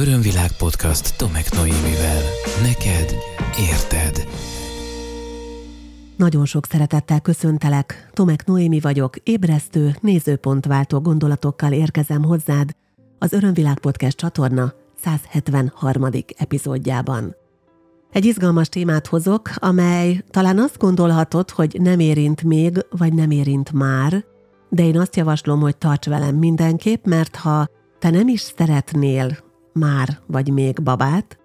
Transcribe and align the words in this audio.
Örömvilág 0.00 0.52
podcast 0.58 1.16
Tomek 1.16 1.52
Noémivel. 1.54 2.22
Neked 2.62 3.14
érted. 3.70 4.28
Nagyon 6.16 6.44
sok 6.44 6.66
szeretettel 6.66 7.20
köszöntelek. 7.20 8.10
Tomek 8.12 8.46
Noémi 8.46 8.80
vagyok, 8.80 9.16
ébresztő, 9.16 9.96
nézőpontváltó 10.00 11.00
gondolatokkal 11.00 11.72
érkezem 11.72 12.24
hozzád 12.24 12.70
az 13.18 13.32
Örömvilág 13.32 13.78
podcast 13.78 14.16
csatorna 14.16 14.72
173. 15.02 16.04
epizódjában. 16.36 17.36
Egy 18.12 18.24
izgalmas 18.24 18.68
témát 18.68 19.06
hozok, 19.06 19.50
amely 19.54 20.24
talán 20.30 20.58
azt 20.58 20.78
gondolhatod, 20.78 21.50
hogy 21.50 21.76
nem 21.80 22.00
érint 22.00 22.42
még, 22.42 22.86
vagy 22.90 23.12
nem 23.12 23.30
érint 23.30 23.72
már, 23.72 24.24
de 24.68 24.84
én 24.84 24.98
azt 24.98 25.16
javaslom, 25.16 25.60
hogy 25.60 25.76
tarts 25.76 26.06
velem 26.06 26.36
mindenképp, 26.36 27.04
mert 27.04 27.36
ha 27.36 27.66
te 27.98 28.10
nem 28.10 28.28
is 28.28 28.40
szeretnél 28.40 29.46
már 29.78 30.18
vagy 30.26 30.52
még 30.52 30.82
babát, 30.82 31.38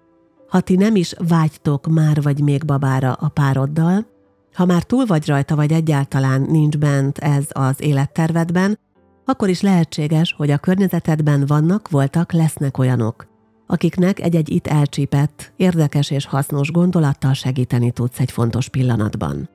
ha 0.48 0.60
ti 0.60 0.76
nem 0.76 0.96
is 0.96 1.14
vágytok 1.28 1.86
már 1.86 2.22
vagy 2.22 2.40
még 2.40 2.64
babára 2.64 3.12
a 3.12 3.28
pároddal, 3.28 4.06
ha 4.54 4.64
már 4.64 4.82
túl 4.82 5.06
vagy 5.06 5.26
rajta, 5.26 5.56
vagy 5.56 5.72
egyáltalán 5.72 6.40
nincs 6.40 6.78
bent 6.78 7.18
ez 7.18 7.44
az 7.48 7.82
élettervedben, 7.82 8.78
akkor 9.24 9.48
is 9.48 9.60
lehetséges, 9.60 10.34
hogy 10.36 10.50
a 10.50 10.58
környezetedben 10.58 11.46
vannak, 11.46 11.88
voltak, 11.88 12.32
lesznek 12.32 12.78
olyanok, 12.78 13.26
akiknek 13.66 14.20
egy-egy 14.20 14.50
itt 14.50 14.66
elcsípett, 14.66 15.52
érdekes 15.56 16.10
és 16.10 16.26
hasznos 16.26 16.70
gondolattal 16.70 17.32
segíteni 17.32 17.90
tudsz 17.90 18.20
egy 18.20 18.30
fontos 18.30 18.68
pillanatban. 18.68 19.48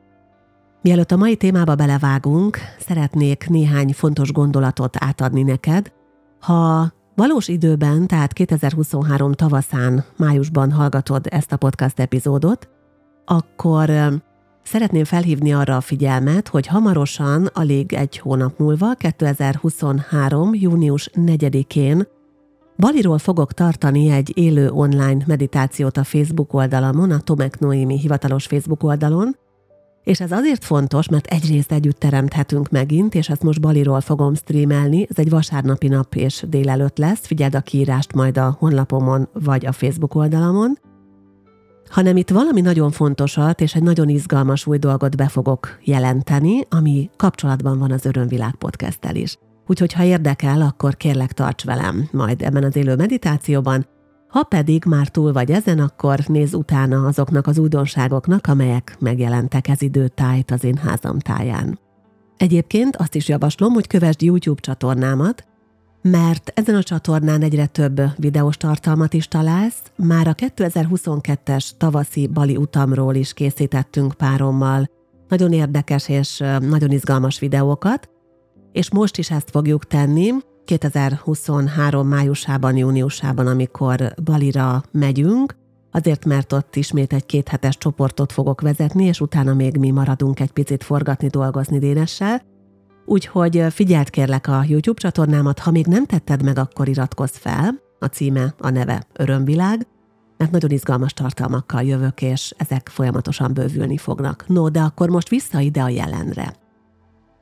Mielőtt 0.82 1.12
a 1.12 1.18
mai 1.18 1.36
témába 1.36 1.76
belevágunk, 1.76 2.58
szeretnék 2.80 3.50
néhány 3.50 3.94
fontos 3.94 4.32
gondolatot 4.32 4.96
átadni 5.00 5.44
neked. 5.44 5.92
Ha 6.40 6.92
valós 7.20 7.48
időben, 7.48 8.08
tehát 8.08 8.34
2023 8.34 9.32
tavaszán, 9.32 10.04
májusban 10.18 10.72
hallgatod 10.72 11.26
ezt 11.30 11.52
a 11.52 11.58
podcast 11.58 12.00
epizódot, 12.00 12.70
akkor 13.25 13.92
szeretném 14.64 15.03
felhívni 15.03 15.53
arra 15.53 15.75
a 15.75 15.81
figyelmet, 15.81 16.47
hogy 16.47 16.67
hamarosan, 16.67 17.45
alig 17.53 17.94
egy 17.94 18.17
hónap 18.17 18.59
múlva, 18.59 18.94
2023. 18.94 20.53
június 20.53 21.09
4-én 21.14 22.08
Baliról 22.78 23.17
fogok 23.17 23.53
tartani 23.53 24.09
egy 24.09 24.31
élő 24.38 24.70
online 24.70 25.23
meditációt 25.28 25.97
a 25.97 26.03
Facebook 26.03 26.53
oldalamon, 26.53 27.12
a 27.12 27.20
Tomek 27.20 27.59
Noémi 27.59 28.00
hivatalos 28.00 28.45
Facebook 28.45 28.84
oldalon, 28.84 29.36
és 30.10 30.20
ez 30.20 30.32
azért 30.32 30.64
fontos, 30.64 31.10
mert 31.10 31.28
egyrészt 31.28 31.72
együtt 31.72 32.00
teremthetünk 32.00 32.70
megint, 32.70 33.16
és 33.16 33.30
ezt 33.30 33.44
most 33.44 33.62
Baliról 33.62 34.02
fogom 34.02 34.36
streamelni. 34.36 35.08
Ez 35.10 35.18
egy 35.18 35.30
vasárnapi 35.30 35.88
nap 35.88 36.16
és 36.16 36.44
délelőtt 36.48 36.98
lesz. 36.98 37.26
Figyeld 37.26 37.56
a 37.56 37.62
kiírást 37.62 38.14
majd 38.14 38.38
a 38.38 38.56
honlapomon 38.60 39.30
vagy 39.34 39.66
a 39.66 39.72
Facebook 39.72 40.16
oldalamon. 40.16 40.78
Hanem 41.90 42.18
itt 42.18 42.30
valami 42.30 42.62
nagyon 42.62 42.92
fontosat 42.92 43.62
és 43.62 43.76
egy 43.76 43.84
nagyon 43.84 44.10
izgalmas 44.10 44.66
új 44.66 44.78
dolgot 44.78 45.18
be 45.18 45.28
fogok 45.28 45.78
jelenteni, 45.84 46.62
ami 46.70 47.10
kapcsolatban 47.16 47.80
van 47.80 47.92
az 47.92 48.06
Örömvilág 48.06 48.56
podcasttel 48.56 49.16
is. 49.16 49.38
Úgyhogy 49.68 49.94
ha 49.94 50.04
érdekel, 50.04 50.62
akkor 50.62 50.98
kérlek 50.98 51.32
tarts 51.32 51.64
velem 51.64 52.08
majd 52.12 52.42
ebben 52.42 52.64
az 52.64 52.76
élő 52.76 52.96
meditációban, 52.96 53.86
ha 54.30 54.44
pedig 54.44 54.85
már 54.85 55.08
túl 55.08 55.33
vagy 55.33 55.52
ezen, 55.52 55.80
akkor 55.80 56.19
nézz 56.27 56.53
utána 56.53 57.05
azoknak 57.05 57.47
az 57.47 57.58
újdonságoknak, 57.58 58.47
amelyek 58.47 58.95
megjelentek 58.99 59.67
ez 59.67 59.81
időtájt 59.81 60.52
az 60.52 60.63
én 60.63 60.77
házam 60.77 61.19
táján. 61.19 61.80
Egyébként 62.38 62.95
azt 62.95 63.16
is 63.16 63.27
javaslom, 63.27 63.73
hogy 63.73 63.88
kövesd 63.88 64.22
YouTube 64.22 64.61
csatornámat, 64.61 65.47
mert 66.02 66.52
ezen 66.55 66.75
a 66.75 66.83
csatornán 66.83 67.41
egyre 67.41 67.66
több 67.66 68.02
videós 68.16 68.57
tartalmat 68.57 69.13
is 69.13 69.27
találsz. 69.27 69.81
Már 69.95 70.27
a 70.27 70.35
2022-es 70.35 71.69
tavaszi 71.77 72.27
Bali 72.27 72.55
utamról 72.55 73.16
is 73.16 73.33
készítettünk 73.33 74.13
párommal 74.13 74.89
nagyon 75.27 75.53
érdekes 75.53 76.09
és 76.09 76.38
nagyon 76.59 76.91
izgalmas 76.91 77.39
videókat, 77.39 78.09
és 78.72 78.91
most 78.91 79.18
is 79.18 79.31
ezt 79.31 79.50
fogjuk 79.50 79.85
tenni, 79.85 80.31
2023 80.69 82.07
májusában, 82.07 82.78
júniusában, 82.78 83.47
amikor 83.47 84.13
Balira 84.24 84.84
megyünk, 84.91 85.56
azért 85.91 86.25
mert 86.25 86.53
ott 86.53 86.75
ismét 86.75 87.13
egy 87.13 87.25
kéthetes 87.25 87.78
csoportot 87.78 88.31
fogok 88.31 88.62
vezetni, 88.62 89.06
és 89.06 89.22
utána 89.22 89.53
még 89.53 89.78
mi 89.78 89.91
maradunk 89.91 90.40
egy 90.40 90.52
picit 90.52 90.84
forgatni, 90.84 91.28
dolgozni 91.28 91.80
Dénessel. 91.80 92.41
Úgyhogy 93.06 93.66
figyeld 93.69 94.09
kérlek 94.09 94.47
a 94.47 94.63
YouTube 94.68 95.00
csatornámat, 95.00 95.59
ha 95.59 95.72
még 95.72 95.85
nem 95.85 96.06
tetted 96.06 96.44
meg, 96.44 96.57
akkor 96.57 96.88
iratkozz 96.88 97.36
fel. 97.36 97.75
A 98.00 98.06
címe, 98.06 98.53
a 98.59 98.69
neve 98.69 99.03
Örömvilág, 99.13 99.88
mert 100.38 100.51
nagyon 100.51 100.72
izgalmas 100.72 101.13
tartalmakkal 101.13 101.84
jövök, 101.84 102.22
és 102.22 102.53
ezek 102.57 102.90
folyamatosan 102.90 103.53
bővülni 103.53 103.97
fognak. 103.97 104.44
No, 104.47 104.69
de 104.69 104.80
akkor 104.80 105.09
most 105.09 105.30
vissza 105.30 105.59
ide 105.59 105.81
a 105.81 105.90
jelenre. 105.90 106.53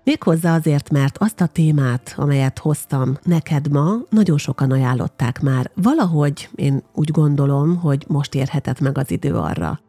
Méghozzá 0.07 0.56
azért, 0.56 0.90
mert 0.90 1.18
azt 1.18 1.41
a 1.41 1.45
témát, 1.45 2.13
amelyet 2.18 2.59
hoztam 2.59 3.18
neked 3.23 3.72
ma, 3.72 3.95
nagyon 4.09 4.38
sokan 4.38 4.72
ajánlották 4.72 5.41
már. 5.41 5.72
Valahogy 5.75 6.50
én 6.56 6.84
úgy 6.94 7.12
gondolom, 7.12 7.75
hogy 7.75 8.06
most 8.07 8.35
érhetett 8.35 8.79
meg 8.79 8.97
az 8.97 9.12
idő 9.12 9.34
arra, 9.34 9.79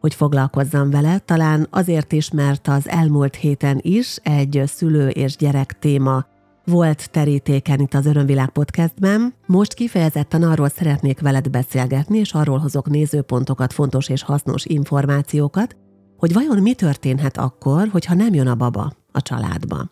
hogy 0.00 0.14
foglalkozzam 0.14 0.90
vele, 0.90 1.18
talán 1.18 1.66
azért 1.70 2.12
is, 2.12 2.30
mert 2.30 2.68
az 2.68 2.88
elmúlt 2.88 3.34
héten 3.34 3.78
is 3.82 4.16
egy 4.22 4.62
szülő 4.66 5.08
és 5.08 5.36
gyerek 5.36 5.78
téma 5.78 6.26
volt 6.64 7.10
terítéken 7.10 7.80
itt 7.80 7.94
az 7.94 8.06
Örömvilág 8.06 8.48
podcastben. 8.48 9.34
Most 9.46 9.74
kifejezetten 9.74 10.42
arról 10.42 10.68
szeretnék 10.68 11.20
veled 11.20 11.50
beszélgetni, 11.50 12.18
és 12.18 12.32
arról 12.32 12.58
hozok 12.58 12.88
nézőpontokat, 12.88 13.72
fontos 13.72 14.08
és 14.08 14.22
hasznos 14.22 14.64
információkat, 14.64 15.76
hogy 16.24 16.32
vajon 16.32 16.62
mi 16.62 16.74
történhet 16.74 17.36
akkor, 17.36 17.88
hogyha 17.88 18.14
nem 18.14 18.34
jön 18.34 18.46
a 18.46 18.54
baba 18.54 18.92
a 19.12 19.22
családba. 19.22 19.84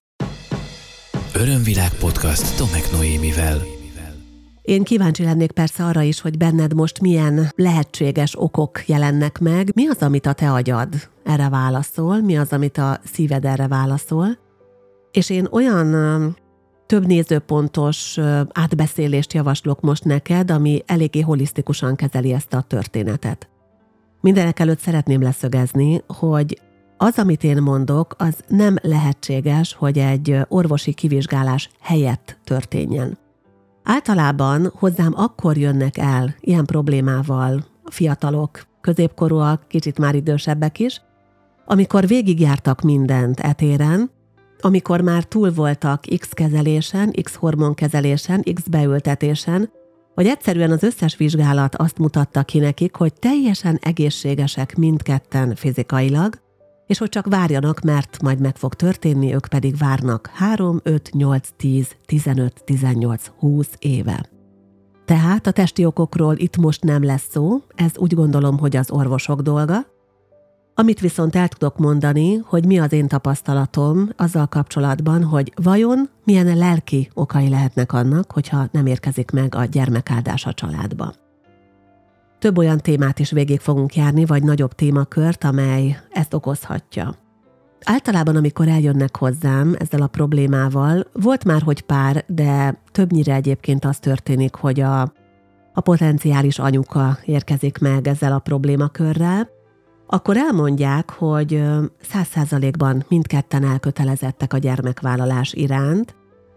Örömvilág 1.35 1.95
podcast 2.01 2.57
Tomek 2.57 2.91
Noémivel. 2.93 3.59
Én 4.63 4.83
kíváncsi 4.83 5.25
lennék 5.25 5.53
persze 5.53 5.85
arra 5.85 6.03
is, 6.03 6.21
hogy 6.21 6.37
benned 6.37 6.75
most 6.75 7.01
milyen 7.01 7.53
lehetséges 7.57 8.41
okok 8.41 8.89
jelennek 8.89 9.39
meg. 9.39 9.71
Mi 9.75 9.89
az, 9.89 9.97
amit 9.99 10.27
a 10.27 10.33
te 10.33 10.53
agyad 10.53 10.89
erre 11.25 11.49
válaszol, 11.49 12.21
mi 12.21 12.37
az, 12.37 12.53
amit 12.53 12.79
a 12.79 13.01
szíved 13.05 13.45
erre 13.45 13.69
válaszol. 13.69 14.39
És 15.11 15.31
én 15.31 15.49
olyan 15.51 16.37
több 16.87 17.07
nézőpontos 17.07 18.19
átbeszélést 18.53 19.33
javaslok 19.33 19.81
most 19.81 20.05
neked, 20.05 20.51
ami 20.51 20.83
eléggé 20.87 21.21
holisztikusan 21.21 21.97
kezeli 21.97 22.33
ezt 22.33 22.55
a 22.55 22.61
történetet. 22.61 23.52
Mindenek 24.23 24.59
előtt 24.59 24.79
szeretném 24.79 25.23
leszögezni, 25.23 26.03
hogy 26.07 26.61
az, 26.97 27.19
amit 27.19 27.45
én 27.45 27.63
mondok, 27.63 28.15
az 28.19 28.35
nem 28.49 28.77
lehetséges, 28.83 29.75
hogy 29.75 29.99
egy 29.99 30.39
orvosi 30.49 30.93
kivizsgálás 30.93 31.71
helyett 31.81 32.39
történjen. 32.45 33.19
Általában 33.83 34.73
hozzám 34.75 35.13
akkor 35.17 35.57
jönnek 35.57 35.99
el 35.99 36.35
ilyen 36.41 36.65
problémával 36.65 37.65
fiatalok, 37.85 38.67
középkorúak, 38.81 39.69
kicsit 39.69 39.99
már 39.99 40.15
idősebbek 40.15 40.79
is, 40.79 41.03
amikor 41.65 42.07
végigjártak 42.07 42.81
mindent 42.81 43.41
etéren, 43.41 44.11
amikor 44.61 45.01
már 45.01 45.25
túl 45.25 45.53
voltak 45.53 46.05
X 46.19 46.29
kezelésen, 46.29 47.13
X 47.23 47.35
hormonkezelésen, 47.35 48.43
X 48.55 48.63
beültetésen, 48.69 49.71
vagy 50.23 50.31
egyszerűen 50.31 50.71
az 50.71 50.83
összes 50.83 51.17
vizsgálat 51.17 51.75
azt 51.75 51.99
mutatta 51.99 52.43
ki 52.43 52.59
nekik, 52.59 52.97
hogy 52.97 53.15
teljesen 53.15 53.79
egészségesek 53.81 54.77
mindketten 54.77 55.55
fizikailag, 55.55 56.35
és 56.87 56.99
hogy 56.99 57.09
csak 57.09 57.27
várjanak, 57.27 57.81
mert 57.81 58.23
majd 58.23 58.41
meg 58.41 58.57
fog 58.57 58.75
történni, 58.75 59.35
ők 59.35 59.47
pedig 59.47 59.77
várnak 59.77 60.31
3, 60.35 60.81
5, 60.83 61.11
8, 61.13 61.49
10, 61.57 61.97
15, 62.07 62.63
18, 62.65 63.31
20 63.39 63.69
éve. 63.79 64.29
Tehát 65.05 65.47
a 65.47 65.51
testi 65.51 65.85
okokról 65.85 66.37
itt 66.37 66.57
most 66.57 66.83
nem 66.83 67.05
lesz 67.05 67.29
szó, 67.31 67.61
ez 67.75 67.93
úgy 67.97 68.15
gondolom, 68.15 68.59
hogy 68.59 68.77
az 68.77 68.91
orvosok 68.91 69.41
dolga. 69.41 69.87
Amit 70.75 71.01
viszont 71.01 71.37
el 71.37 71.49
tudok 71.49 71.79
mondani, 71.79 72.37
hogy 72.45 72.67
mi 72.67 72.79
az 72.79 72.93
én 72.93 73.09
tapasztalatom 73.09 74.09
azzal 74.17 74.47
kapcsolatban, 74.47 75.25
hogy 75.25 75.53
vajon 75.63 76.09
milyen 76.25 76.57
lelki 76.57 77.11
okai 77.15 77.49
lehetnek 77.49 77.93
annak, 77.93 78.33
hogyha 78.33 78.69
nem 78.71 78.87
érkezik 78.87 79.31
meg 79.31 79.55
a 79.55 79.65
gyermekáldás 79.65 80.47
a 80.47 80.53
családba. 80.53 81.15
Több 82.39 82.59
olyan 82.59 82.79
témát 82.79 83.19
is 83.19 83.31
végig 83.31 83.61
fogunk 83.61 83.95
járni, 83.95 84.25
vagy 84.25 84.43
nagyobb 84.43 84.73
témakört, 84.73 85.45
amely 85.45 85.99
ezt 86.11 86.35
okozhatja. 86.35 87.15
Általában, 87.85 88.37
amikor 88.37 88.69
eljönnek 88.69 89.17
hozzám 89.17 89.75
ezzel 89.79 90.03
a 90.03 90.07
problémával, 90.07 91.07
volt 91.13 91.45
már, 91.45 91.63
hogy 91.63 91.83
pár, 91.83 92.25
de 92.27 92.81
többnyire 92.93 93.35
egyébként 93.35 93.85
az 93.85 93.99
történik, 93.99 94.55
hogy 94.55 94.81
a, 94.81 95.01
a 95.73 95.81
potenciális 95.81 96.59
anyuka 96.59 97.19
érkezik 97.25 97.79
meg 97.79 98.07
ezzel 98.07 98.33
a 98.33 98.39
problémakörrel, 98.39 99.49
akkor 100.13 100.37
elmondják, 100.37 101.11
hogy 101.11 101.63
száz 102.01 102.27
százalékban 102.27 103.05
mindketten 103.09 103.65
elkötelezettek 103.65 104.53
a 104.53 104.59
gyermekvállalás 104.59 105.53
iránt, 105.53 106.15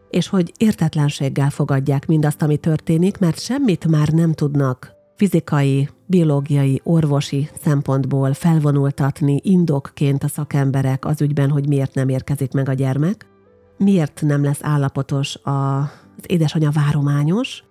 és 0.09 0.27
hogy 0.27 0.51
értetlenséggel 0.57 1.49
fogadják 1.49 2.07
mindazt, 2.07 2.41
ami 2.41 2.57
történik, 2.57 3.17
mert 3.17 3.39
semmit 3.39 3.87
már 3.87 4.07
nem 4.07 4.33
tudnak 4.33 4.91
fizikai, 5.15 5.89
biológiai, 6.05 6.81
orvosi 6.83 7.49
szempontból 7.61 8.33
felvonultatni 8.33 9.39
indokként 9.43 10.23
a 10.23 10.27
szakemberek 10.27 11.05
az 11.05 11.21
ügyben, 11.21 11.49
hogy 11.49 11.67
miért 11.67 11.93
nem 11.93 12.09
érkezik 12.09 12.51
meg 12.51 12.69
a 12.69 12.73
gyermek, 12.73 13.25
miért 13.77 14.21
nem 14.21 14.43
lesz 14.43 14.59
állapotos 14.61 15.39
az 15.43 16.23
édesanyja 16.25 16.69
várományos, 16.71 17.63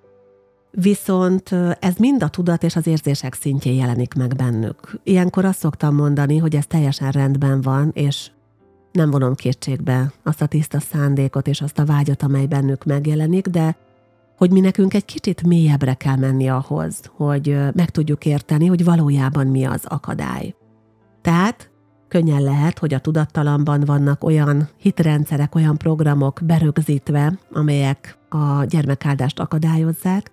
viszont 0.75 1.51
ez 1.81 1.95
mind 1.97 2.23
a 2.23 2.29
tudat 2.29 2.63
és 2.63 2.77
az 2.77 2.87
érzések 2.87 3.35
szintjén 3.35 3.75
jelenik 3.75 4.15
meg 4.15 4.35
bennük. 4.37 5.01
Ilyenkor 5.03 5.45
azt 5.45 5.59
szoktam 5.59 5.95
mondani, 5.95 6.39
hogy 6.39 6.55
ez 6.57 6.67
teljesen 6.67 7.11
rendben 7.11 7.61
van, 7.61 7.91
és 7.95 8.31
nem 8.93 9.11
vonom 9.11 9.35
kétségbe 9.35 10.13
azt 10.23 10.43
a 10.43 10.47
tiszta 10.47 10.81
szándékot 10.81 11.49
és 11.49 11.61
azt 11.61 11.79
a 11.79 11.85
vágyat, 11.85 12.23
amely 12.23 12.47
bennük 12.47 12.85
megjelenik, 12.85 13.47
de 13.47 13.77
hogy 14.37 14.51
mi 14.51 14.61
nekünk 14.61 14.95
egy 14.95 15.05
kicsit 15.05 15.47
mélyebbre 15.47 15.95
kell 15.95 16.17
menni 16.17 16.49
ahhoz, 16.49 17.01
hogy 17.17 17.59
meg 17.75 17.91
tudjuk 17.91 18.25
érteni, 18.25 18.67
hogy 18.67 18.85
valójában 18.85 19.47
mi 19.47 19.65
az 19.65 19.85
akadály. 19.85 20.55
Tehát 21.23 21.71
könnyen 22.09 22.43
lehet, 22.43 22.79
hogy 22.79 22.95
a 22.95 22.99
tudattalamban 22.99 23.81
vannak 23.81 24.25
olyan 24.25 24.69
hitrendszerek, 24.77 25.55
olyan 25.55 25.77
programok 25.77 26.41
berögzítve, 26.45 27.39
amelyek 27.53 28.19
a 28.29 28.65
gyermekáldást 28.65 29.39
akadályozzák, 29.39 30.33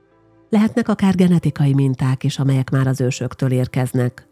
lehetnek 0.52 0.90
akár 0.90 1.16
genetikai 1.16 1.74
minták 1.74 2.24
is, 2.24 2.40
amelyek 2.40 2.70
már 2.70 2.88
az 2.88 3.02
ősöktől 3.02 3.52
érkeznek. 3.52 4.28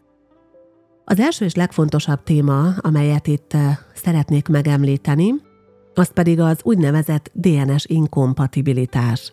Az 1.04 1.20
első 1.20 1.44
és 1.44 1.54
legfontosabb 1.54 2.22
téma, 2.22 2.74
amelyet 2.76 3.26
itt 3.26 3.56
szeretnék 3.94 4.48
megemlíteni, 4.48 5.34
az 5.94 6.12
pedig 6.12 6.40
az 6.40 6.60
úgynevezett 6.62 7.30
DNS 7.34 7.84
inkompatibilitás 7.86 9.32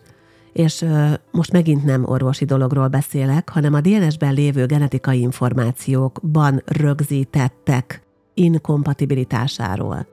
és 0.58 0.84
most 1.30 1.52
megint 1.52 1.84
nem 1.84 2.04
orvosi 2.04 2.44
dologról 2.44 2.88
beszélek, 2.88 3.48
hanem 3.48 3.74
a 3.74 3.80
DNS-ben 3.80 4.34
lévő 4.34 4.66
genetikai 4.66 5.20
információkban 5.20 6.62
rögzítettek 6.66 8.02
inkompatibilitásáról. 8.34 10.06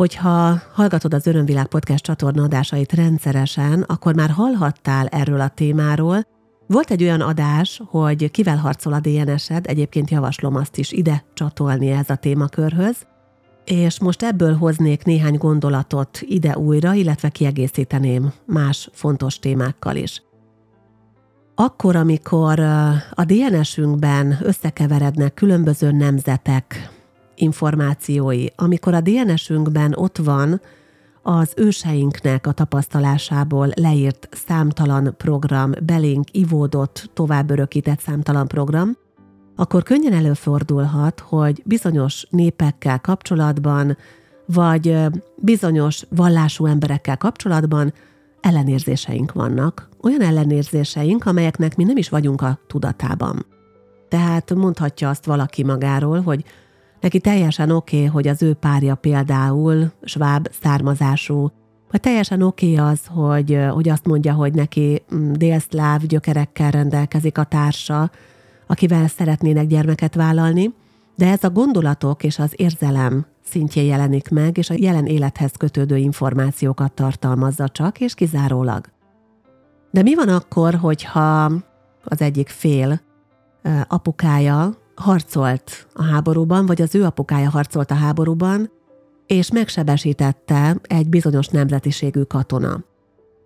Hogyha 0.00 0.60
hallgatod 0.72 1.14
az 1.14 1.26
Örömvilág 1.26 1.66
Podcast 1.66 2.04
csatorna 2.04 2.42
adásait 2.42 2.92
rendszeresen, 2.92 3.82
akkor 3.82 4.14
már 4.14 4.30
hallhattál 4.30 5.06
erről 5.06 5.40
a 5.40 5.48
témáról. 5.48 6.26
Volt 6.66 6.90
egy 6.90 7.02
olyan 7.02 7.20
adás, 7.20 7.82
hogy 7.86 8.30
kivel 8.30 8.56
harcol 8.56 8.92
a 8.92 9.00
DNS-ed, 9.00 9.66
egyébként 9.66 10.10
javaslom 10.10 10.56
azt 10.56 10.76
is 10.76 10.92
ide 10.92 11.24
csatolni 11.34 11.90
ez 11.90 12.10
a 12.10 12.16
témakörhöz, 12.16 12.96
és 13.64 14.00
most 14.00 14.22
ebből 14.22 14.56
hoznék 14.56 15.04
néhány 15.04 15.36
gondolatot 15.36 16.18
ide 16.20 16.56
újra, 16.58 16.92
illetve 16.92 17.28
kiegészíteném 17.28 18.32
más 18.46 18.88
fontos 18.92 19.38
témákkal 19.38 19.96
is. 19.96 20.22
Akkor, 21.54 21.96
amikor 21.96 22.60
a 23.10 23.24
DNS-ünkben 23.24 24.38
összekeverednek 24.42 25.34
különböző 25.34 25.90
nemzetek 25.92 26.90
információi, 27.40 28.46
amikor 28.56 28.94
a 28.94 29.00
DNS-ünkben 29.00 29.94
ott 29.96 30.16
van 30.16 30.60
az 31.22 31.52
őseinknek 31.56 32.46
a 32.46 32.52
tapasztalásából 32.52 33.68
leírt 33.74 34.28
számtalan 34.30 35.14
program, 35.16 35.72
belénk 35.82 36.28
ivódott, 36.32 37.10
tovább 37.14 37.50
örökített 37.50 38.00
számtalan 38.00 38.48
program, 38.48 38.96
akkor 39.56 39.82
könnyen 39.82 40.12
előfordulhat, 40.12 41.20
hogy 41.20 41.62
bizonyos 41.64 42.26
népekkel 42.30 43.00
kapcsolatban, 43.00 43.96
vagy 44.46 44.96
bizonyos 45.36 46.04
vallású 46.08 46.66
emberekkel 46.66 47.16
kapcsolatban 47.16 47.92
ellenérzéseink 48.40 49.32
vannak. 49.32 49.88
Olyan 50.02 50.20
ellenérzéseink, 50.20 51.26
amelyeknek 51.26 51.76
mi 51.76 51.84
nem 51.84 51.96
is 51.96 52.08
vagyunk 52.08 52.42
a 52.42 52.58
tudatában. 52.66 53.46
Tehát 54.08 54.54
mondhatja 54.54 55.08
azt 55.08 55.24
valaki 55.24 55.64
magáról, 55.64 56.20
hogy 56.20 56.44
neki 57.00 57.20
teljesen 57.20 57.70
oké, 57.70 57.96
okay, 57.96 58.08
hogy 58.08 58.28
az 58.28 58.42
ő 58.42 58.54
párja 58.54 58.94
például 58.94 59.92
sváb 60.02 60.48
származású, 60.62 61.50
vagy 61.90 62.00
teljesen 62.00 62.42
oké 62.42 62.72
okay 62.72 62.90
az, 62.90 63.00
hogy, 63.06 63.58
hogy 63.70 63.88
azt 63.88 64.06
mondja, 64.06 64.32
hogy 64.32 64.54
neki 64.54 65.02
mm, 65.14 65.32
délszláv 65.32 66.02
gyökerekkel 66.02 66.70
rendelkezik 66.70 67.38
a 67.38 67.44
társa, 67.44 68.10
akivel 68.66 69.08
szeretnének 69.08 69.66
gyermeket 69.66 70.14
vállalni, 70.14 70.74
de 71.16 71.30
ez 71.30 71.44
a 71.44 71.50
gondolatok 71.50 72.24
és 72.24 72.38
az 72.38 72.52
érzelem 72.56 73.26
szintjén 73.44 73.84
jelenik 73.84 74.28
meg, 74.28 74.58
és 74.58 74.70
a 74.70 74.74
jelen 74.78 75.06
élethez 75.06 75.52
kötődő 75.58 75.96
információkat 75.96 76.92
tartalmazza 76.92 77.68
csak, 77.68 78.00
és 78.00 78.14
kizárólag. 78.14 78.86
De 79.90 80.02
mi 80.02 80.14
van 80.14 80.28
akkor, 80.28 80.74
hogyha 80.74 81.52
az 82.04 82.20
egyik 82.20 82.48
fél 82.48 83.00
apukája 83.88 84.74
harcolt 85.00 85.86
a 85.92 86.02
háborúban, 86.02 86.66
vagy 86.66 86.82
az 86.82 86.94
ő 86.94 87.04
apukája 87.04 87.50
harcolt 87.50 87.90
a 87.90 87.94
háborúban, 87.94 88.70
és 89.26 89.50
megsebesítette 89.50 90.76
egy 90.82 91.08
bizonyos 91.08 91.48
nemzetiségű 91.48 92.22
katona 92.22 92.88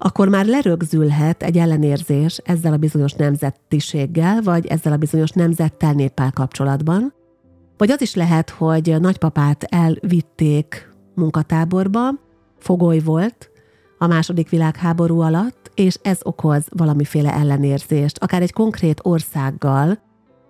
akkor 0.04 0.28
már 0.28 0.46
lerögzülhet 0.46 1.42
egy 1.42 1.58
ellenérzés 1.58 2.40
ezzel 2.44 2.72
a 2.72 2.76
bizonyos 2.76 3.12
nemzetiséggel, 3.12 4.42
vagy 4.42 4.66
ezzel 4.66 4.92
a 4.92 4.96
bizonyos 4.96 5.30
nemzettel 5.30 5.92
néppel 5.92 6.32
kapcsolatban. 6.32 7.14
Vagy 7.76 7.90
az 7.90 8.00
is 8.00 8.14
lehet, 8.14 8.50
hogy 8.50 8.96
nagypapát 9.00 9.62
elvitték 9.62 10.92
munkatáborba, 11.14 12.08
fogoly 12.58 12.98
volt 12.98 13.50
a 13.98 14.06
második 14.06 14.48
világháború 14.48 15.20
alatt, 15.20 15.70
és 15.74 15.98
ez 16.02 16.18
okoz 16.22 16.66
valamiféle 16.70 17.32
ellenérzést, 17.32 18.18
akár 18.18 18.42
egy 18.42 18.52
konkrét 18.52 19.00
országgal, 19.02 19.98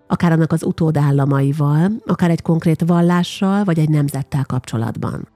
akár 0.07 0.33
annak 0.33 0.53
az 0.53 0.63
utódállamaival, 0.63 1.91
akár 2.07 2.31
egy 2.31 2.43
konkrét 2.43 2.83
vallással, 2.87 3.65
vagy 3.65 3.79
egy 3.79 3.89
nemzettel 3.89 4.45
kapcsolatban. 4.45 5.29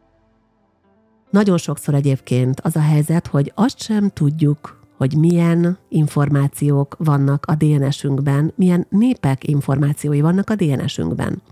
Nagyon 1.31 1.59
sokszor 1.59 1.95
egyébként 1.95 2.61
az 2.61 2.77
a 2.77 2.81
helyzet, 2.81 3.27
hogy 3.27 3.53
azt 3.55 3.81
sem 3.81 4.09
tudjuk, 4.09 4.81
hogy 4.97 5.17
milyen 5.17 5.79
információk 5.89 6.97
vannak 6.99 7.45
a 7.47 7.55
DNS-ünkben, 7.55 8.53
milyen 8.57 8.87
népek 8.91 9.49
információi 9.49 10.21
vannak 10.21 10.51
a 10.51 10.55
DNS-ünkben. 10.55 11.43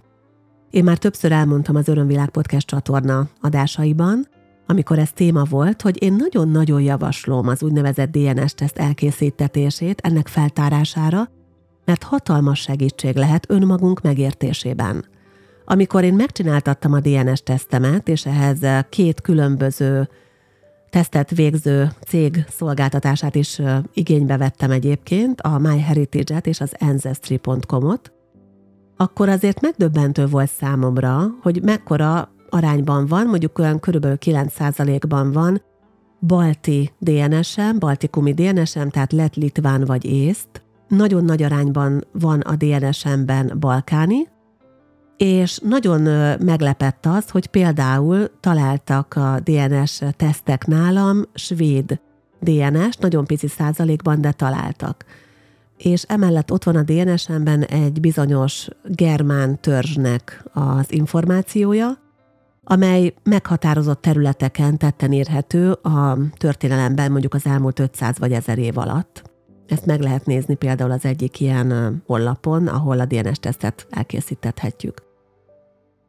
Én 0.71 0.85
már 0.85 0.99
többször 0.99 1.33
elmondtam 1.33 1.77
az 1.77 1.89
Örömvilág 1.89 2.29
Podcast 2.29 2.67
csatorna 2.67 3.29
adásaiban, 3.41 4.29
amikor 4.67 4.99
ez 4.99 5.13
téma 5.13 5.45
volt, 5.45 5.83
hogy 5.83 6.03
én 6.03 6.13
nagyon-nagyon 6.13 6.81
javaslom 6.81 7.49
az 7.49 7.63
úgynevezett 7.63 8.11
DNS-teszt 8.11 8.79
elkészítetését 8.79 10.01
ennek 10.01 10.29
feltárására, 10.29 11.29
mert 11.87 12.03
hatalmas 12.03 12.61
segítség 12.61 13.17
lehet 13.17 13.51
önmagunk 13.51 14.01
megértésében. 14.01 15.05
Amikor 15.65 16.05
én 16.05 16.15
megcsináltattam 16.15 16.93
a 16.93 17.01
DNS 17.01 17.43
tesztemet, 17.43 18.09
és 18.09 18.27
ehhez 18.27 18.59
két 18.89 19.21
különböző 19.21 20.09
tesztet 20.91 21.31
végző 21.31 21.91
cég 22.07 22.45
szolgáltatását 22.49 23.35
is 23.35 23.61
igénybe 23.93 24.37
vettem 24.37 24.71
egyébként, 24.71 25.41
a 25.41 25.59
MyHeritage-et 25.59 26.47
és 26.47 26.61
az 26.61 26.73
Ancestry.com-ot, 26.79 28.13
akkor 28.97 29.29
azért 29.29 29.61
megdöbbentő 29.61 30.27
volt 30.27 30.51
számomra, 30.51 31.27
hogy 31.43 31.63
mekkora 31.63 32.31
arányban 32.49 33.07
van, 33.07 33.27
mondjuk 33.27 33.59
olyan 33.59 33.81
körülbelül 33.81 34.17
9%-ban 34.21 35.33
van 35.33 35.63
balti 36.21 36.93
DNS-em, 36.99 37.79
baltikumi 37.79 38.33
DNS-em, 38.33 38.91
tehát 38.91 39.13
lett, 39.13 39.35
litván 39.35 39.85
vagy 39.85 40.05
észt. 40.05 40.66
Nagyon 40.89 41.25
nagy 41.25 41.43
arányban 41.43 42.05
van 42.13 42.41
a 42.41 42.57
DNS-emben 42.57 43.53
balkáni, 43.59 44.29
és 45.17 45.59
nagyon 45.63 46.01
meglepett 46.41 47.07
az, 47.07 47.31
hogy 47.31 47.47
például 47.47 48.31
találtak 48.41 49.15
a 49.15 49.41
DNS 49.45 50.01
tesztek 50.17 50.67
nálam 50.67 51.25
svéd 51.35 52.01
DNS, 52.41 52.97
nagyon 52.97 53.25
pici 53.25 53.49
százalékban, 53.49 54.21
de 54.21 54.33
találtak. 54.33 55.05
És 55.77 56.03
emellett 56.03 56.53
ott 56.53 56.65
van 56.65 56.77
a 56.77 56.83
DNS-emben 56.83 57.63
egy 57.63 58.01
bizonyos 58.01 58.69
germán 58.85 59.61
törzsnek 59.61 60.45
az 60.53 60.93
információja, 60.93 61.99
amely 62.65 63.15
meghatározott 63.23 64.01
területeken 64.01 64.79
tetten 64.79 65.13
érhető 65.13 65.73
a 65.73 66.19
történelemben 66.37 67.11
mondjuk 67.11 67.35
az 67.35 67.47
elmúlt 67.47 67.79
500 67.79 68.19
vagy 68.19 68.33
1000 68.33 68.59
év 68.59 68.79
alatt. 68.79 69.23
Ezt 69.69 69.87
meg 69.87 70.01
lehet 70.01 70.27
nézni 70.27 70.55
például 70.55 70.91
az 70.91 71.05
egyik 71.05 71.41
ilyen 71.41 72.03
honlapon, 72.07 72.67
ahol 72.67 73.01
a 73.01 73.05
DNS-tesztet 73.05 73.87
elkészíthetjük. 73.91 75.05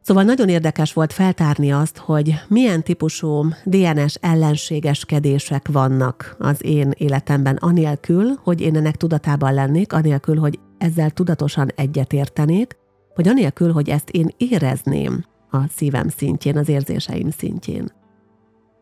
Szóval 0.02 0.24
nagyon 0.24 0.50
érdekes 0.50 0.94
volt 0.94 1.14
feltárni 1.14 1.72
azt, 1.72 1.98
hogy 1.98 2.34
milyen 2.48 2.84
típusú 2.84 3.46
DNS 3.66 4.16
ellenségeskedések 4.22 5.68
vannak 5.72 6.36
az 6.40 6.66
én 6.66 6.92
életemben, 6.98 7.56
anélkül, 7.56 8.40
hogy 8.44 8.62
én 8.62 8.76
ennek 8.76 8.96
tudatában 8.96 9.54
lennék, 9.54 9.94
anélkül, 9.94 10.40
hogy 10.40 10.60
ezzel 10.78 11.10
tudatosan 11.10 11.72
egyetértenék, 11.76 12.78
vagy 13.16 13.28
anélkül, 13.28 13.72
hogy 13.72 13.90
ezt 13.90 14.10
én 14.10 14.34
érezném 14.38 15.24
a 15.52 15.58
szívem 15.76 16.08
szintjén, 16.08 16.58
az 16.58 16.70
érzéseim 16.70 17.30
szintjén. 17.30 17.92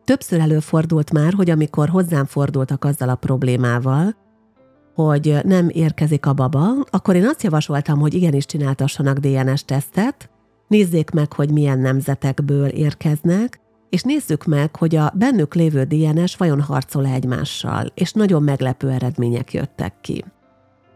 többször 0.04 0.40
előfordult 0.40 1.12
már, 1.12 1.32
hogy 1.32 1.50
amikor 1.50 1.88
hozzám 1.88 2.24
fordultak 2.24 2.84
azzal 2.84 3.08
a 3.08 3.14
problémával, 3.14 4.25
hogy 4.96 5.38
nem 5.44 5.68
érkezik 5.68 6.26
a 6.26 6.32
baba, 6.32 6.68
akkor 6.90 7.16
én 7.16 7.26
azt 7.26 7.42
javasoltam, 7.42 7.98
hogy 7.98 8.14
igenis 8.14 8.46
csináltassanak 8.46 9.18
DNS-tesztet, 9.18 10.30
nézzék 10.68 11.10
meg, 11.10 11.32
hogy 11.32 11.50
milyen 11.50 11.78
nemzetekből 11.78 12.66
érkeznek, 12.66 13.60
és 13.90 14.02
nézzük 14.02 14.44
meg, 14.44 14.76
hogy 14.76 14.96
a 14.96 15.12
bennük 15.14 15.54
lévő 15.54 15.84
DNS 15.84 16.36
vajon 16.36 16.60
harcol 16.60 17.06
egymással, 17.06 17.92
és 17.94 18.12
nagyon 18.12 18.42
meglepő 18.42 18.90
eredmények 18.90 19.52
jöttek 19.52 19.94
ki. 20.00 20.24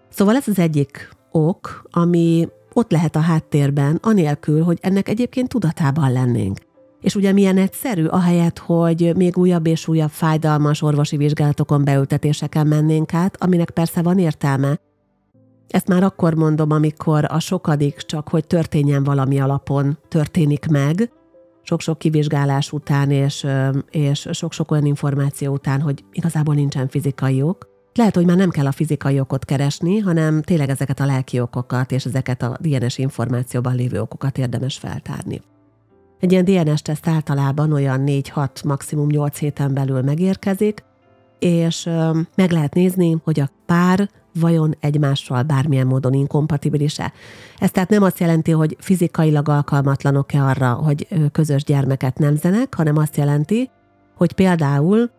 Szóval 0.09 0.37
ez 0.37 0.49
az 0.49 0.59
egyik 0.59 1.09
ok, 1.31 1.83
ami 1.91 2.49
ott 2.73 2.91
lehet 2.91 3.17
a 3.17 3.21
háttérben, 3.21 3.99
anélkül, 4.03 4.63
hogy 4.63 4.79
ennek 4.81 5.09
egyébként 5.09 5.49
tudatában 5.49 6.13
lennénk. 6.13 6.59
És 7.01 7.15
ugye 7.15 7.33
milyen 7.33 7.57
egyszerű, 7.59 8.05
ahelyett, 8.05 8.59
hogy 8.59 9.13
még 9.17 9.37
újabb 9.37 9.67
és 9.67 9.89
újabb 9.89 10.11
fájdalmas 10.11 10.83
orvosi 10.83 11.17
vizsgálatokon 11.17 11.85
beültetéseken 11.85 12.67
mennénk 12.67 13.15
át, 13.15 13.43
aminek 13.43 13.71
persze 13.71 14.03
van 14.03 14.19
értelme. 14.19 14.81
Ezt 15.69 15.89
már 15.89 16.03
akkor 16.03 16.35
mondom, 16.35 16.71
amikor 16.71 17.25
a 17.29 17.39
sokadik 17.39 17.97
csak, 17.97 18.29
hogy 18.29 18.47
történjen 18.47 19.05
valami 19.05 19.41
alapon 19.41 19.99
történik 20.09 20.67
meg, 20.67 21.11
sok-sok 21.63 21.99
kivizsgálás 21.99 22.73
után 22.73 23.11
és, 23.11 23.47
és 23.91 24.29
sok-sok 24.31 24.71
olyan 24.71 24.85
információ 24.85 25.53
után, 25.53 25.81
hogy 25.81 26.05
igazából 26.13 26.55
nincsen 26.55 26.89
fizikai 26.89 27.43
ok. 27.43 27.69
Lehet, 27.95 28.15
hogy 28.15 28.27
már 28.27 28.37
nem 28.37 28.51
kell 28.51 28.67
a 28.67 28.73
fizikai 28.73 29.21
okot 29.21 29.45
keresni, 29.45 29.99
hanem 29.99 30.43
tényleg 30.43 30.69
ezeket 30.69 31.01
a 31.01 31.07
lelki 31.07 31.41
okokat 31.41 31.93
és 31.93 32.05
ezeket 32.05 32.43
a 32.43 32.57
DNS 32.61 32.99
információban 32.99 33.75
lévő 33.75 34.01
okokat 34.01 34.39
érdemes 34.39 34.79
feltárni. 34.79 35.41
Egy 36.21 36.33
ilyen 36.33 36.45
DNS-teszt 36.45 37.09
általában 37.09 37.73
olyan 37.73 38.03
4-6, 38.07 38.65
maximum 38.65 39.07
8 39.07 39.39
héten 39.39 39.75
belül 39.75 40.03
megérkezik, 40.03 40.85
és 41.39 41.89
meg 42.35 42.51
lehet 42.51 42.75
nézni, 42.75 43.17
hogy 43.25 43.41
a 43.41 43.51
pár 43.67 44.11
vajon 44.35 44.77
egymással 44.81 45.43
bármilyen 45.43 45.87
módon 45.87 46.13
inkompatibilis-e. 46.13 47.13
Ez 47.59 47.71
tehát 47.71 47.89
nem 47.89 48.03
azt 48.03 48.19
jelenti, 48.19 48.51
hogy 48.51 48.77
fizikailag 48.81 49.49
alkalmatlanok-e 49.49 50.45
arra, 50.45 50.73
hogy 50.73 51.09
közös 51.33 51.65
gyermeket 51.65 52.19
nemzenek, 52.19 52.75
hanem 52.75 52.97
azt 52.97 53.17
jelenti, 53.17 53.71
hogy 54.17 54.33
például 54.33 55.11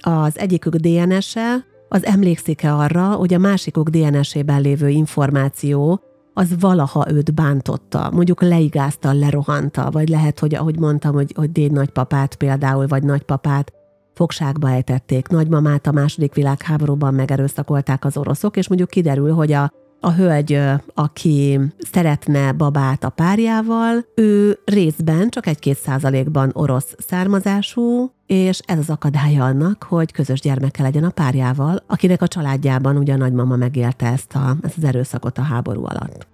az 0.00 0.38
egyikük 0.38 0.76
DNS-e 0.76 1.64
az 1.88 2.04
emlékszik-e 2.04 2.74
arra, 2.74 3.10
hogy 3.10 3.34
a 3.34 3.38
másikuk 3.38 3.88
DNS-ében 3.88 4.60
lévő 4.60 4.88
információ 4.88 6.00
az 6.34 6.54
valaha 6.60 7.10
őt 7.10 7.34
bántotta, 7.34 8.10
mondjuk 8.12 8.42
leigázta, 8.42 9.12
lerohanta, 9.12 9.90
vagy 9.90 10.08
lehet, 10.08 10.38
hogy 10.38 10.54
ahogy 10.54 10.78
mondtam, 10.78 11.12
hogy, 11.14 11.32
hogy 11.36 11.52
déd 11.52 11.72
nagypapát 11.72 12.34
például, 12.34 12.86
vagy 12.86 13.02
nagypapát 13.02 13.72
fogságba 14.14 14.70
ejtették, 14.70 15.28
nagymamát 15.28 15.86
a 15.86 15.92
második 15.92 16.34
világháborúban 16.34 17.14
megerőszakolták 17.14 18.04
az 18.04 18.16
oroszok, 18.16 18.56
és 18.56 18.68
mondjuk 18.68 18.90
kiderül, 18.90 19.32
hogy 19.32 19.52
a, 19.52 19.72
a 20.00 20.12
hölgy, 20.12 20.60
aki 20.94 21.60
szeretne 21.78 22.52
babát 22.52 23.04
a 23.04 23.08
párjával, 23.08 24.04
ő 24.14 24.58
részben 24.64 25.28
csak 25.28 25.46
egy-két 25.46 25.76
százalékban 25.76 26.50
orosz 26.52 26.94
származású, 26.98 28.10
és 28.26 28.60
ez 28.64 28.78
az 28.78 28.90
akadálya 28.90 29.44
annak, 29.44 29.82
hogy 29.82 30.12
közös 30.12 30.40
gyermeke 30.40 30.82
legyen 30.82 31.04
a 31.04 31.10
párjával, 31.10 31.82
akinek 31.86 32.22
a 32.22 32.28
családjában 32.28 32.96
ugye 32.96 33.12
a 33.12 33.16
nagymama 33.16 33.56
megélte 33.56 34.06
ezt, 34.06 34.34
a, 34.34 34.56
ezt 34.62 34.76
az 34.76 34.84
erőszakot 34.84 35.38
a 35.38 35.42
háború 35.42 35.84
alatt. 35.84 36.26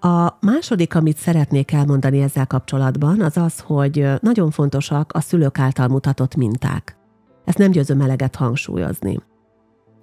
A 0.00 0.36
második, 0.40 0.94
amit 0.94 1.16
szeretnék 1.16 1.72
elmondani 1.72 2.20
ezzel 2.20 2.46
kapcsolatban, 2.46 3.20
az 3.20 3.36
az, 3.36 3.60
hogy 3.60 4.06
nagyon 4.20 4.50
fontosak 4.50 5.12
a 5.12 5.20
szülők 5.20 5.58
által 5.58 5.88
mutatott 5.88 6.34
minták. 6.34 6.96
Ezt 7.44 7.58
nem 7.58 7.70
győzöm 7.70 8.00
eleget 8.00 8.36
hangsúlyozni. 8.36 9.18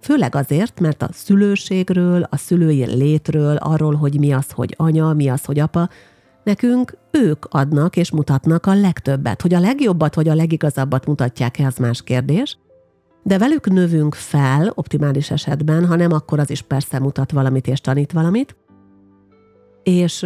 Főleg 0.02 0.36
azért, 0.36 0.80
mert 0.80 1.02
a 1.02 1.10
szülőségről, 1.12 2.28
a 2.30 2.38
szülői 2.38 2.86
létről, 2.86 3.56
arról, 3.56 3.96
hogy 3.96 4.20
mi 4.20 4.34
az, 4.34 4.52
hogy 4.52 4.74
anya, 4.78 5.14
mi 5.14 5.30
az, 5.30 5.46
hogy 5.46 5.60
apa, 5.60 5.90
nekünk 6.44 6.98
ők 7.12 7.46
adnak 7.50 7.96
és 7.96 8.12
mutatnak 8.12 8.66
a 8.66 8.74
legtöbbet. 8.74 9.42
Hogy 9.42 9.54
a 9.54 9.60
legjobbat 9.60 10.16
vagy 10.16 10.28
a 10.28 10.36
legigazabbat 10.36 11.06
mutatják-e, 11.06 11.66
az 11.66 11.78
más 11.78 12.04
kérdés, 12.04 12.58
de 13.24 13.38
velük 13.38 13.70
növünk 13.70 14.16
fel, 14.16 14.72
optimális 14.74 15.32
esetben, 15.32 15.86
ha 15.86 15.96
nem, 15.96 16.12
akkor 16.12 16.40
az 16.40 16.50
is 16.50 16.62
persze 16.62 17.00
mutat 17.00 17.32
valamit 17.32 17.68
és 17.68 17.82
tanít 17.82 18.12
valamit, 18.12 18.56
és 19.84 20.26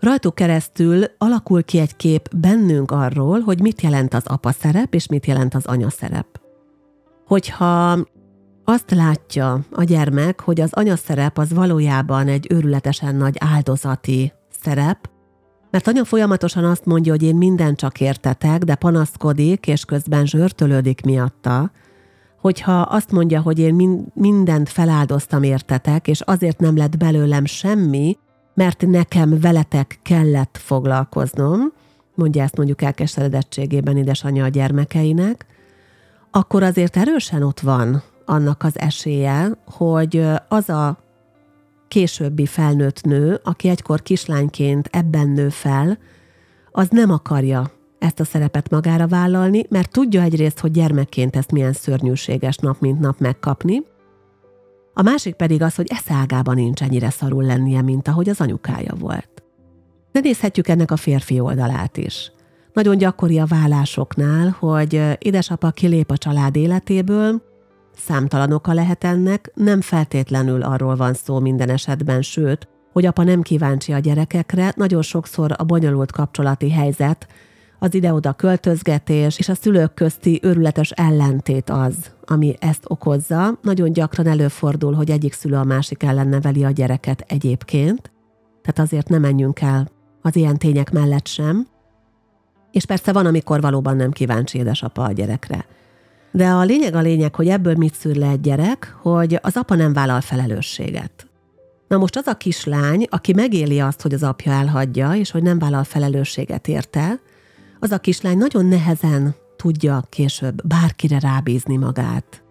rajtuk 0.00 0.34
keresztül 0.34 1.04
alakul 1.18 1.62
ki 1.62 1.78
egy 1.78 1.96
kép 1.96 2.36
bennünk 2.36 2.90
arról, 2.90 3.40
hogy 3.40 3.60
mit 3.60 3.80
jelent 3.80 4.14
az 4.14 4.26
apa 4.26 4.52
szerep, 4.52 4.94
és 4.94 5.06
mit 5.06 5.26
jelent 5.26 5.54
az 5.54 5.66
anya 5.66 5.90
szerep. 5.90 6.26
Hogyha 7.26 7.98
azt 8.64 8.90
látja 8.90 9.60
a 9.70 9.82
gyermek, 9.84 10.40
hogy 10.40 10.60
az 10.60 10.72
anya 10.72 10.96
szerep 10.96 11.38
az 11.38 11.52
valójában 11.52 12.28
egy 12.28 12.46
őrületesen 12.50 13.14
nagy 13.14 13.36
áldozati 13.38 14.32
szerep, 14.60 15.08
mert 15.70 15.86
anya 15.86 16.04
folyamatosan 16.04 16.64
azt 16.64 16.84
mondja, 16.84 17.12
hogy 17.12 17.22
én 17.22 17.36
minden 17.36 17.74
csak 17.74 18.00
értetek, 18.00 18.64
de 18.64 18.74
panaszkodik, 18.74 19.66
és 19.66 19.84
közben 19.84 20.26
zsörtölődik 20.26 21.00
miatta, 21.00 21.70
hogyha 22.40 22.80
azt 22.80 23.10
mondja, 23.10 23.40
hogy 23.40 23.58
én 23.58 24.04
mindent 24.14 24.68
feláldoztam 24.68 25.42
értetek, 25.42 26.08
és 26.08 26.20
azért 26.20 26.58
nem 26.58 26.76
lett 26.76 26.96
belőlem 26.96 27.44
semmi, 27.44 28.18
mert 28.54 28.86
nekem 28.86 29.40
veletek 29.40 29.98
kellett 30.02 30.58
foglalkoznom, 30.62 31.72
mondja 32.14 32.42
ezt 32.42 32.56
mondjuk 32.56 32.82
elkeseredettségében 32.82 33.96
édesanyja 33.96 34.44
a 34.44 34.48
gyermekeinek, 34.48 35.46
akkor 36.30 36.62
azért 36.62 36.96
erősen 36.96 37.42
ott 37.42 37.60
van 37.60 38.02
annak 38.24 38.62
az 38.62 38.78
esélye, 38.78 39.50
hogy 39.66 40.26
az 40.48 40.68
a 40.68 40.98
későbbi 41.88 42.46
felnőtt 42.46 43.02
nő, 43.02 43.40
aki 43.44 43.68
egykor 43.68 44.02
kislányként 44.02 44.88
ebben 44.92 45.28
nő 45.28 45.48
fel, 45.48 45.98
az 46.72 46.88
nem 46.90 47.10
akarja 47.10 47.70
ezt 47.98 48.20
a 48.20 48.24
szerepet 48.24 48.70
magára 48.70 49.06
vállalni, 49.06 49.64
mert 49.68 49.90
tudja 49.90 50.22
egyrészt, 50.22 50.60
hogy 50.60 50.70
gyermekként 50.70 51.36
ezt 51.36 51.52
milyen 51.52 51.72
szörnyűséges 51.72 52.56
nap 52.56 52.80
mint 52.80 53.00
nap 53.00 53.18
megkapni, 53.18 53.82
a 54.96 55.02
másik 55.02 55.34
pedig 55.34 55.62
az, 55.62 55.74
hogy 55.74 55.86
eszágában 55.88 56.54
nincs 56.54 56.82
ennyire 56.82 57.10
szarul 57.10 57.44
lennie, 57.44 57.82
mint 57.82 58.08
ahogy 58.08 58.28
az 58.28 58.40
anyukája 58.40 58.94
volt. 58.94 59.42
De 60.12 60.20
nézhetjük 60.20 60.68
ennek 60.68 60.90
a 60.90 60.96
férfi 60.96 61.40
oldalát 61.40 61.96
is. 61.96 62.32
Nagyon 62.72 62.98
gyakori 62.98 63.38
a 63.38 63.46
vállásoknál, 63.46 64.56
hogy 64.58 65.02
édesapa 65.18 65.70
kilép 65.70 66.10
a 66.10 66.16
család 66.16 66.56
életéből, 66.56 67.42
számtalanok 67.96 68.66
a 68.66 68.74
lehet 68.74 69.04
ennek, 69.04 69.50
nem 69.54 69.80
feltétlenül 69.80 70.62
arról 70.62 70.96
van 70.96 71.14
szó 71.14 71.38
minden 71.40 71.70
esetben, 71.70 72.22
sőt, 72.22 72.68
hogy 72.92 73.06
apa 73.06 73.22
nem 73.22 73.42
kíváncsi 73.42 73.92
a 73.92 73.98
gyerekekre, 73.98 74.72
nagyon 74.76 75.02
sokszor 75.02 75.54
a 75.56 75.64
bonyolult 75.64 76.12
kapcsolati 76.12 76.70
helyzet 76.70 77.26
az 77.78 77.94
ide-oda 77.94 78.32
költözgetés 78.32 79.38
és 79.38 79.48
a 79.48 79.54
szülők 79.54 79.94
közti 79.94 80.40
őrületes 80.42 80.90
ellentét 80.90 81.70
az, 81.70 81.94
ami 82.24 82.56
ezt 82.58 82.84
okozza. 82.86 83.58
Nagyon 83.62 83.92
gyakran 83.92 84.26
előfordul, 84.26 84.92
hogy 84.92 85.10
egyik 85.10 85.32
szülő 85.32 85.56
a 85.56 85.64
másik 85.64 86.02
ellen 86.02 86.28
neveli 86.28 86.64
a 86.64 86.70
gyereket 86.70 87.24
egyébként, 87.28 88.12
tehát 88.62 88.78
azért 88.78 89.08
nem 89.08 89.20
menjünk 89.20 89.60
el 89.60 89.88
az 90.22 90.36
ilyen 90.36 90.56
tények 90.56 90.92
mellett 90.92 91.26
sem. 91.26 91.66
És 92.70 92.84
persze 92.84 93.12
van, 93.12 93.26
amikor 93.26 93.60
valóban 93.60 93.96
nem 93.96 94.10
kíváncsi 94.10 94.58
édesapa 94.58 95.02
a 95.02 95.12
gyerekre. 95.12 95.66
De 96.36 96.48
a 96.48 96.64
lényeg 96.64 96.94
a 96.94 97.00
lényeg, 97.00 97.34
hogy 97.34 97.48
ebből 97.48 97.74
mit 97.74 97.94
szűr 97.94 98.16
le 98.16 98.28
egy 98.28 98.40
gyerek, 98.40 98.96
hogy 99.02 99.38
az 99.42 99.56
apa 99.56 99.74
nem 99.74 99.92
vállal 99.92 100.20
felelősséget. 100.20 101.26
Na 101.88 101.96
most 101.96 102.16
az 102.16 102.26
a 102.26 102.34
kislány, 102.34 103.06
aki 103.10 103.32
megéli 103.32 103.80
azt, 103.80 104.02
hogy 104.02 104.14
az 104.14 104.22
apja 104.22 104.52
elhagyja, 104.52 105.14
és 105.14 105.30
hogy 105.30 105.42
nem 105.42 105.58
vállal 105.58 105.84
felelősséget 105.84 106.68
érte, 106.68 107.20
az 107.80 107.90
a 107.90 107.98
kislány 107.98 108.38
nagyon 108.38 108.66
nehezen 108.66 109.34
tudja 109.56 110.02
később 110.08 110.66
bárkire 110.66 111.18
rábízni 111.18 111.76
magát. 111.76 112.42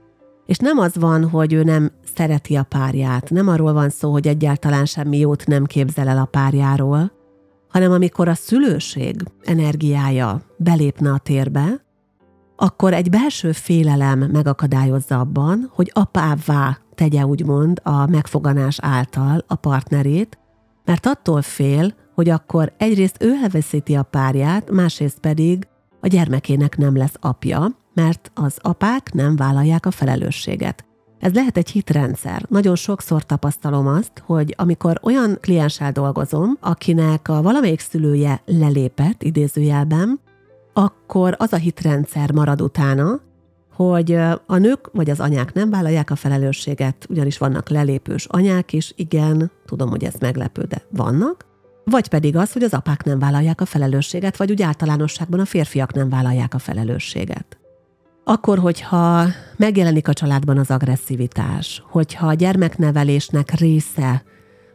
És 0.45 0.57
nem 0.57 0.77
az 0.77 0.95
van, 0.95 1.29
hogy 1.29 1.53
ő 1.53 1.63
nem 1.63 1.91
szereti 2.15 2.55
a 2.55 2.63
párját, 2.63 3.29
nem 3.29 3.47
arról 3.47 3.73
van 3.73 3.89
szó, 3.89 4.11
hogy 4.11 4.27
egyáltalán 4.27 4.85
semmi 4.85 5.17
jót 5.17 5.47
nem 5.47 5.65
képzel 5.65 6.07
el 6.07 6.17
a 6.17 6.25
párjáról, 6.25 7.11
hanem 7.69 7.91
amikor 7.91 8.27
a 8.27 8.33
szülőség 8.33 9.23
energiája 9.41 10.41
belépne 10.57 11.11
a 11.11 11.17
térbe, 11.17 11.82
akkor 12.63 12.93
egy 12.93 13.09
belső 13.09 13.51
félelem 13.51 14.19
megakadályozza 14.19 15.19
abban, 15.19 15.69
hogy 15.73 15.91
apává 15.93 16.77
tegye 16.95 17.25
úgymond 17.25 17.79
a 17.83 18.07
megfoganás 18.07 18.77
által 18.81 19.43
a 19.47 19.55
partnerét, 19.55 20.37
mert 20.85 21.05
attól 21.05 21.41
fél, 21.41 21.93
hogy 22.15 22.29
akkor 22.29 22.73
egyrészt 22.77 23.23
ő 23.23 23.33
elveszíti 23.43 23.95
a 23.95 24.03
párját, 24.03 24.71
másrészt 24.71 25.19
pedig 25.19 25.67
a 26.01 26.07
gyermekének 26.07 26.77
nem 26.77 26.97
lesz 26.97 27.15
apja, 27.19 27.67
mert 27.93 28.31
az 28.33 28.57
apák 28.61 29.13
nem 29.13 29.35
vállalják 29.35 29.85
a 29.85 29.91
felelősséget. 29.91 30.85
Ez 31.19 31.33
lehet 31.33 31.57
egy 31.57 31.69
hitrendszer. 31.69 32.45
Nagyon 32.49 32.75
sokszor 32.75 33.25
tapasztalom 33.25 33.87
azt, 33.87 34.23
hogy 34.25 34.53
amikor 34.57 34.99
olyan 35.01 35.37
klienssel 35.41 35.91
dolgozom, 35.91 36.57
akinek 36.59 37.27
a 37.27 37.41
valamelyik 37.41 37.79
szülője 37.79 38.41
lelépett 38.45 39.23
idézőjelben, 39.23 40.19
akkor 40.73 41.35
az 41.37 41.53
a 41.53 41.57
hitrendszer 41.57 42.31
marad 42.31 42.61
utána, 42.61 43.21
hogy 43.73 44.11
a 44.45 44.57
nők 44.57 44.89
vagy 44.91 45.09
az 45.09 45.19
anyák 45.19 45.53
nem 45.53 45.69
vállalják 45.69 46.11
a 46.11 46.15
felelősséget, 46.15 47.05
ugyanis 47.09 47.37
vannak 47.37 47.69
lelépős 47.69 48.25
anyák 48.25 48.73
is, 48.73 48.93
igen, 48.95 49.51
tudom, 49.65 49.89
hogy 49.89 50.03
ez 50.03 50.13
meglepő, 50.19 50.61
de 50.61 50.81
vannak, 50.89 51.45
vagy 51.85 52.07
pedig 52.07 52.35
az, 52.35 52.51
hogy 52.51 52.63
az 52.63 52.73
apák 52.73 53.03
nem 53.03 53.19
vállalják 53.19 53.61
a 53.61 53.65
felelősséget, 53.65 54.37
vagy 54.37 54.51
úgy 54.51 54.61
általánosságban 54.61 55.39
a 55.39 55.45
férfiak 55.45 55.93
nem 55.93 56.09
vállalják 56.09 56.53
a 56.53 56.59
felelősséget. 56.59 57.57
Akkor, 58.23 58.59
hogyha 58.59 59.25
megjelenik 59.57 60.07
a 60.07 60.13
családban 60.13 60.57
az 60.57 60.71
agresszivitás, 60.71 61.83
hogyha 61.89 62.27
a 62.27 62.33
gyermeknevelésnek 62.33 63.51
része 63.51 64.23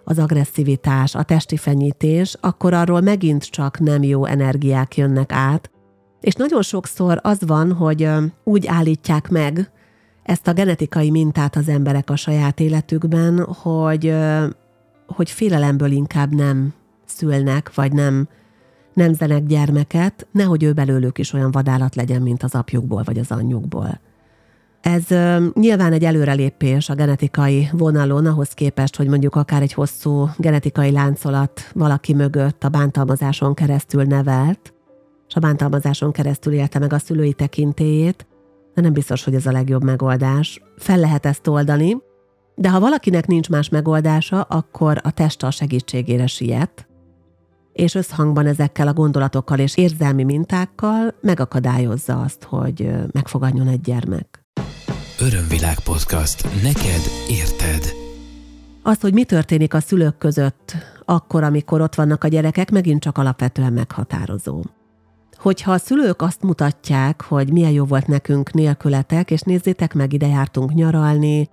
az 0.05 0.19
agresszivitás, 0.19 1.15
a 1.15 1.23
testi 1.23 1.57
fenyítés, 1.57 2.37
akkor 2.41 2.73
arról 2.73 3.01
megint 3.01 3.51
csak 3.51 3.79
nem 3.79 4.03
jó 4.03 4.25
energiák 4.25 4.97
jönnek 4.97 5.33
át, 5.33 5.71
és 6.21 6.35
nagyon 6.35 6.63
sokszor 6.63 7.19
az 7.23 7.39
van, 7.47 7.73
hogy 7.73 8.09
úgy 8.45 8.67
állítják 8.67 9.29
meg 9.29 9.71
ezt 10.23 10.49
a 10.49 10.53
genetikai 10.53 11.11
mintát 11.11 11.57
az 11.57 11.69
emberek 11.69 12.11
a 12.11 12.17
saját 12.17 12.61
életükben, 12.61 13.45
hogy, 13.45 14.15
hogy 15.07 15.31
félelemből 15.31 15.91
inkább 15.91 16.35
nem 16.35 16.75
szülnek, 17.05 17.75
vagy 17.75 17.93
nem 17.93 18.29
nemzenek 18.95 19.45
gyermeket, 19.45 20.27
nehogy 20.33 20.63
ő 20.63 20.73
belőlük 20.73 21.19
is 21.19 21.33
olyan 21.33 21.51
vadállat 21.51 21.95
legyen, 21.95 22.23
mint 22.23 22.43
az 22.43 22.55
apjukból 22.55 23.03
vagy 23.05 23.19
az 23.19 23.31
anyjukból. 23.31 24.01
Ez 24.81 25.05
nyilván 25.53 25.93
egy 25.93 26.05
előrelépés 26.05 26.89
a 26.89 26.95
genetikai 26.95 27.69
vonalon, 27.73 28.27
ahhoz 28.27 28.53
képest, 28.53 28.97
hogy 28.97 29.09
mondjuk 29.09 29.37
akár 29.37 29.63
egy 29.63 29.73
hosszú 29.73 30.29
genetikai 30.37 30.91
láncolat 30.91 31.71
valaki 31.75 32.15
mögött 32.15 32.65
a 32.65 32.69
bántalmazáson 32.69 33.55
keresztül 33.55 34.03
nevelt, 34.03 34.73
és 35.29 35.35
a 35.35 35.41
bántalmazáson 35.41 36.13
keresztül 36.13 36.53
élte 36.53 36.79
meg 36.79 36.93
a 36.93 36.99
szülői 36.99 37.33
tekintélyét, 37.33 38.27
de 38.75 38.81
nem 38.81 38.93
biztos, 38.93 39.25
hogy 39.25 39.35
ez 39.35 39.47
a 39.47 39.53
legjobb 39.53 39.85
megoldás. 39.85 40.63
Fel 40.77 40.99
lehet 40.99 41.27
ezt 41.27 41.47
oldani, 41.47 41.97
de 42.55 42.71
ha 42.71 42.81
valakinek 42.81 43.27
nincs 43.27 43.49
más 43.49 43.69
megoldása, 43.69 44.41
akkor 44.41 45.01
a 45.03 45.11
test 45.11 45.43
a 45.43 45.51
segítségére 45.51 46.27
siet, 46.27 46.89
és 47.73 47.95
összhangban 47.95 48.47
ezekkel 48.47 48.89
a 48.89 48.93
gondolatokkal 48.93 49.59
és 49.59 49.77
érzelmi 49.77 50.25
mintákkal 50.25 51.15
megakadályozza 51.21 52.21
azt, 52.21 52.43
hogy 52.43 52.91
megfogadjon 53.13 53.69
egy 53.69 53.81
gyermek. 53.81 54.45
Örömvilág 55.21 55.81
podcast. 55.81 56.63
Neked 56.63 57.03
érted. 57.29 57.93
Az, 58.83 59.01
hogy 59.01 59.13
mi 59.13 59.25
történik 59.25 59.75
a 59.75 59.81
szülők 59.81 60.19
között 60.19 60.77
akkor, 61.05 61.43
amikor 61.43 61.81
ott 61.81 61.95
vannak 61.95 62.25
a 62.25 62.29
gyerekek, 62.29 62.71
megint 62.71 63.03
csak 63.03 63.19
alapvetően 63.19 63.73
meghatározó. 63.73 64.63
Hogyha 65.39 65.73
a 65.73 65.79
szülők 65.79 66.23
azt 66.23 66.43
mutatják, 66.43 67.23
hogy 67.23 67.53
milyen 67.53 67.71
jó 67.71 67.85
volt 67.85 68.07
nekünk 68.07 68.53
nélkületek, 68.53 69.31
és 69.31 69.41
nézzétek 69.41 69.95
meg, 69.95 70.13
ide 70.13 70.27
jártunk 70.27 70.75
nyaralni, 70.75 71.49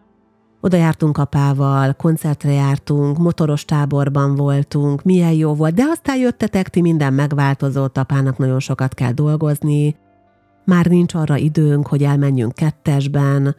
oda 0.62 0.77
jártunk 0.77 1.18
apával, 1.18 1.94
koncertre 1.94 2.51
jártunk, 2.51 3.18
motoros 3.18 3.65
táborban 3.65 4.36
voltunk, 4.36 5.04
milyen 5.04 5.32
jó 5.32 5.54
volt, 5.54 5.74
de 5.74 5.84
aztán 5.92 6.18
jöttetek, 6.18 6.70
ti 6.70 6.82
minden 6.82 7.13
megváltozott, 7.13 7.98
apának 7.98 8.38
nagyon 8.38 8.60
sokat 8.60 8.94
kell 8.94 9.12
dolgozni, 9.12 9.96
már 10.65 10.86
nincs 10.86 11.13
arra 11.13 11.36
időnk, 11.36 11.88
hogy 11.88 12.04
elmenjünk 12.04 12.54
kettesben, 12.54 13.56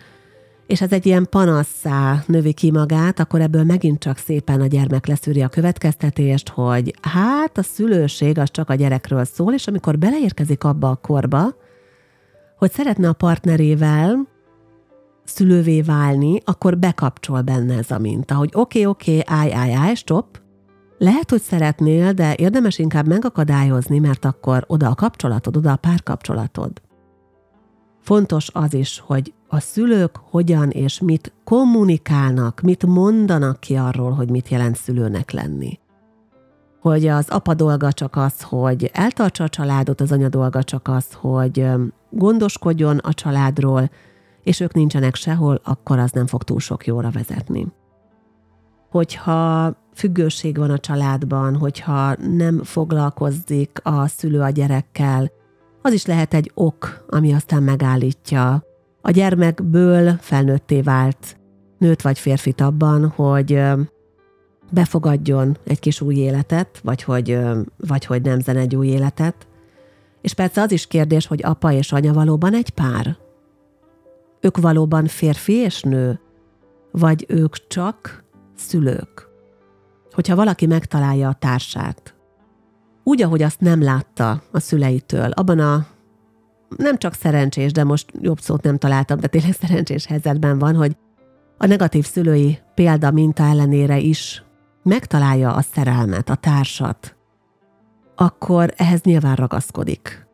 és 0.66 0.80
ez 0.80 0.92
egy 0.92 1.06
ilyen 1.06 1.26
panasszá 1.30 2.22
növi 2.26 2.52
ki 2.52 2.70
magát, 2.70 3.20
akkor 3.20 3.40
ebből 3.40 3.64
megint 3.64 3.98
csak 3.98 4.16
szépen 4.16 4.60
a 4.60 4.66
gyermek 4.66 5.06
leszűri 5.06 5.42
a 5.42 5.48
következtetést, 5.48 6.48
hogy 6.48 6.94
hát 7.02 7.58
a 7.58 7.62
szülőség 7.62 8.38
az 8.38 8.50
csak 8.50 8.70
a 8.70 8.74
gyerekről 8.74 9.24
szól, 9.24 9.52
és 9.52 9.66
amikor 9.66 9.98
beleérkezik 9.98 10.64
abba 10.64 10.90
a 10.90 10.96
korba, 10.96 11.54
hogy 12.58 12.72
szeretne 12.72 13.08
a 13.08 13.12
partnerével 13.12 14.28
szülővé 15.24 15.82
válni, 15.82 16.40
akkor 16.44 16.78
bekapcsol 16.78 17.42
benne 17.42 17.76
ez 17.76 17.90
a 17.90 17.98
minta, 17.98 18.34
hogy 18.34 18.50
oké, 18.52 18.86
okay, 18.86 18.90
oké, 18.90 19.18
okay, 19.18 19.36
állj, 19.38 19.52
állj, 19.52 19.74
állj, 19.74 19.94
stop, 19.94 20.40
lehet, 20.98 21.30
hogy 21.30 21.42
szeretnél, 21.42 22.12
de 22.12 22.34
érdemes 22.34 22.78
inkább 22.78 23.06
megakadályozni, 23.06 23.98
mert 23.98 24.24
akkor 24.24 24.64
oda 24.66 24.88
a 24.88 24.94
kapcsolatod, 24.94 25.56
oda 25.56 25.72
a 25.72 25.76
párkapcsolatod. 25.76 26.80
Fontos 28.06 28.48
az 28.52 28.74
is, 28.74 29.02
hogy 29.06 29.32
a 29.48 29.60
szülők 29.60 30.16
hogyan 30.30 30.70
és 30.70 31.00
mit 31.00 31.32
kommunikálnak, 31.44 32.60
mit 32.60 32.86
mondanak 32.86 33.60
ki 33.60 33.74
arról, 33.76 34.10
hogy 34.10 34.30
mit 34.30 34.48
jelent 34.48 34.76
szülőnek 34.76 35.30
lenni. 35.30 35.78
Hogy 36.80 37.06
az 37.06 37.28
apa 37.28 37.54
dolga 37.54 37.92
csak 37.92 38.16
az, 38.16 38.42
hogy 38.42 38.90
eltartsa 38.92 39.44
a 39.44 39.48
családot, 39.48 40.00
az 40.00 40.12
anya 40.12 40.28
dolga 40.28 40.62
csak 40.62 40.88
az, 40.88 41.12
hogy 41.12 41.66
gondoskodjon 42.10 42.98
a 42.98 43.12
családról, 43.12 43.90
és 44.42 44.60
ők 44.60 44.74
nincsenek 44.74 45.14
sehol, 45.14 45.60
akkor 45.64 45.98
az 45.98 46.10
nem 46.10 46.26
fog 46.26 46.42
túl 46.42 46.60
sok 46.60 46.86
jóra 46.86 47.10
vezetni. 47.10 47.66
Hogyha 48.90 49.74
függőség 49.94 50.56
van 50.56 50.70
a 50.70 50.78
családban, 50.78 51.56
hogyha 51.56 52.14
nem 52.16 52.62
foglalkozik 52.62 53.80
a 53.82 54.06
szülő 54.06 54.40
a 54.40 54.50
gyerekkel, 54.50 55.30
az 55.86 55.92
is 55.92 56.06
lehet 56.06 56.34
egy 56.34 56.50
ok, 56.54 57.04
ami 57.08 57.32
aztán 57.32 57.62
megállítja 57.62 58.64
a 59.00 59.10
gyermekből 59.10 60.16
felnőtté 60.20 60.80
vált 60.80 61.36
nőt 61.78 62.02
vagy 62.02 62.18
férfit 62.18 62.60
abban, 62.60 63.08
hogy 63.08 63.62
befogadjon 64.70 65.56
egy 65.64 65.78
kis 65.78 66.00
új 66.00 66.14
életet, 66.14 66.80
vagy 66.82 67.02
hogy, 67.02 67.38
vagy 67.76 68.04
hogy 68.04 68.22
nemzen 68.22 68.56
egy 68.56 68.76
új 68.76 68.86
életet. 68.86 69.46
És 70.20 70.34
persze 70.34 70.60
az 70.60 70.72
is 70.72 70.86
kérdés, 70.86 71.26
hogy 71.26 71.40
apa 71.44 71.72
és 71.72 71.92
anya 71.92 72.12
valóban 72.12 72.54
egy 72.54 72.70
pár? 72.70 73.16
Ők 74.40 74.56
valóban 74.56 75.06
férfi 75.06 75.52
és 75.52 75.82
nő? 75.82 76.20
Vagy 76.90 77.24
ők 77.28 77.66
csak 77.66 78.24
szülők? 78.56 79.28
Hogyha 80.12 80.36
valaki 80.36 80.66
megtalálja 80.66 81.28
a 81.28 81.36
társát, 81.38 82.15
úgy, 83.08 83.22
ahogy 83.22 83.42
azt 83.42 83.60
nem 83.60 83.82
látta 83.82 84.42
a 84.52 84.60
szüleitől, 84.60 85.30
abban 85.30 85.58
a 85.58 85.86
nem 86.76 86.96
csak 86.98 87.14
szerencsés, 87.14 87.72
de 87.72 87.84
most 87.84 88.12
jobb 88.20 88.40
szót 88.40 88.62
nem 88.62 88.78
találtam, 88.78 89.20
de 89.20 89.26
tényleg 89.26 89.52
szerencsés 89.52 90.06
helyzetben 90.06 90.58
van, 90.58 90.74
hogy 90.74 90.96
a 91.58 91.66
negatív 91.66 92.06
szülői 92.06 92.58
példa 92.74 93.10
minta 93.10 93.42
ellenére 93.42 93.98
is 93.98 94.44
megtalálja 94.82 95.54
a 95.54 95.60
szerelmet, 95.60 96.28
a 96.28 96.34
társat, 96.34 97.16
akkor 98.14 98.72
ehhez 98.76 99.00
nyilván 99.00 99.34
ragaszkodik. 99.34 100.26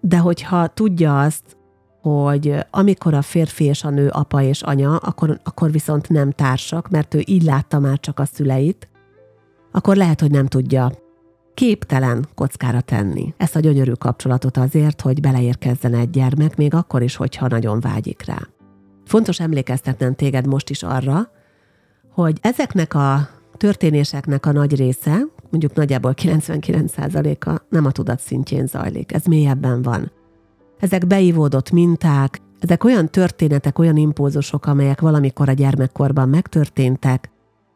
De 0.00 0.18
hogyha 0.18 0.66
tudja 0.66 1.20
azt, 1.20 1.56
hogy 2.00 2.66
amikor 2.70 3.14
a 3.14 3.22
férfi 3.22 3.64
és 3.64 3.84
a 3.84 3.90
nő 3.90 4.08
apa 4.08 4.42
és 4.42 4.62
anya, 4.62 4.96
akkor, 4.96 5.40
akkor 5.44 5.70
viszont 5.70 6.08
nem 6.08 6.30
társak, 6.30 6.88
mert 6.88 7.14
ő 7.14 7.22
így 7.26 7.42
látta 7.42 7.78
már 7.78 8.00
csak 8.00 8.18
a 8.18 8.24
szüleit, 8.24 8.88
akkor 9.72 9.96
lehet, 9.96 10.20
hogy 10.20 10.30
nem 10.30 10.46
tudja 10.46 10.90
képtelen 11.58 12.28
kockára 12.34 12.80
tenni 12.80 13.34
ezt 13.36 13.56
a 13.56 13.60
gyönyörű 13.60 13.92
kapcsolatot 13.92 14.56
azért, 14.56 15.00
hogy 15.00 15.20
beleérkezzen 15.20 15.94
egy 15.94 16.10
gyermek, 16.10 16.56
még 16.56 16.74
akkor 16.74 17.02
is, 17.02 17.16
hogyha 17.16 17.48
nagyon 17.48 17.80
vágyik 17.80 18.24
rá. 18.24 18.38
Fontos 19.04 19.40
emlékeztetnem 19.40 20.14
téged 20.14 20.46
most 20.46 20.70
is 20.70 20.82
arra, 20.82 21.30
hogy 22.12 22.38
ezeknek 22.42 22.94
a 22.94 23.28
történéseknek 23.56 24.46
a 24.46 24.52
nagy 24.52 24.76
része, 24.76 25.18
mondjuk 25.50 25.74
nagyjából 25.74 26.14
99%-a 26.16 27.62
nem 27.68 27.84
a 27.84 27.90
tudat 27.92 28.20
szintjén 28.20 28.66
zajlik, 28.66 29.12
ez 29.12 29.24
mélyebben 29.24 29.82
van. 29.82 30.12
Ezek 30.78 31.06
beivódott 31.06 31.70
minták, 31.70 32.40
ezek 32.58 32.84
olyan 32.84 33.08
történetek, 33.08 33.78
olyan 33.78 33.96
impulzusok, 33.96 34.66
amelyek 34.66 35.00
valamikor 35.00 35.48
a 35.48 35.52
gyermekkorban 35.52 36.28
megtörténtek, 36.28 37.30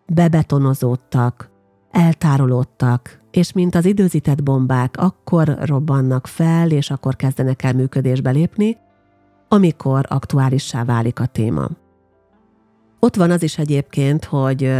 bebetonozódtak, 0.06 1.50
eltárolódtak, 1.90 3.20
és 3.36 3.52
mint 3.52 3.74
az 3.74 3.84
időzített 3.84 4.42
bombák, 4.42 4.96
akkor 4.96 5.56
robbannak 5.60 6.26
fel, 6.26 6.70
és 6.70 6.90
akkor 6.90 7.16
kezdenek 7.16 7.62
el 7.62 7.72
működésbe 7.72 8.30
lépni, 8.30 8.76
amikor 9.48 10.06
aktuálissá 10.08 10.84
válik 10.84 11.20
a 11.20 11.26
téma. 11.26 11.68
Ott 13.00 13.16
van 13.16 13.30
az 13.30 13.42
is 13.42 13.58
egyébként, 13.58 14.24
hogy, 14.24 14.72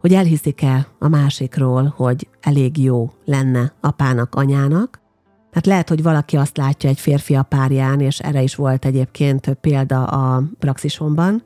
hogy 0.00 0.12
elhiszik-e 0.12 0.86
a 0.98 1.08
másikról, 1.08 1.94
hogy 1.96 2.28
elég 2.40 2.82
jó 2.82 3.10
lenne 3.24 3.72
apának, 3.80 4.34
anyának, 4.34 5.00
mert 5.52 5.66
lehet, 5.66 5.88
hogy 5.88 6.02
valaki 6.02 6.36
azt 6.36 6.56
látja 6.56 6.88
egy 6.88 7.00
férfi 7.00 7.34
a 7.34 7.42
párján, 7.42 8.00
és 8.00 8.18
erre 8.18 8.42
is 8.42 8.54
volt 8.54 8.84
egyébként 8.84 9.54
példa 9.60 10.04
a 10.04 10.42
praxisomban, 10.58 11.42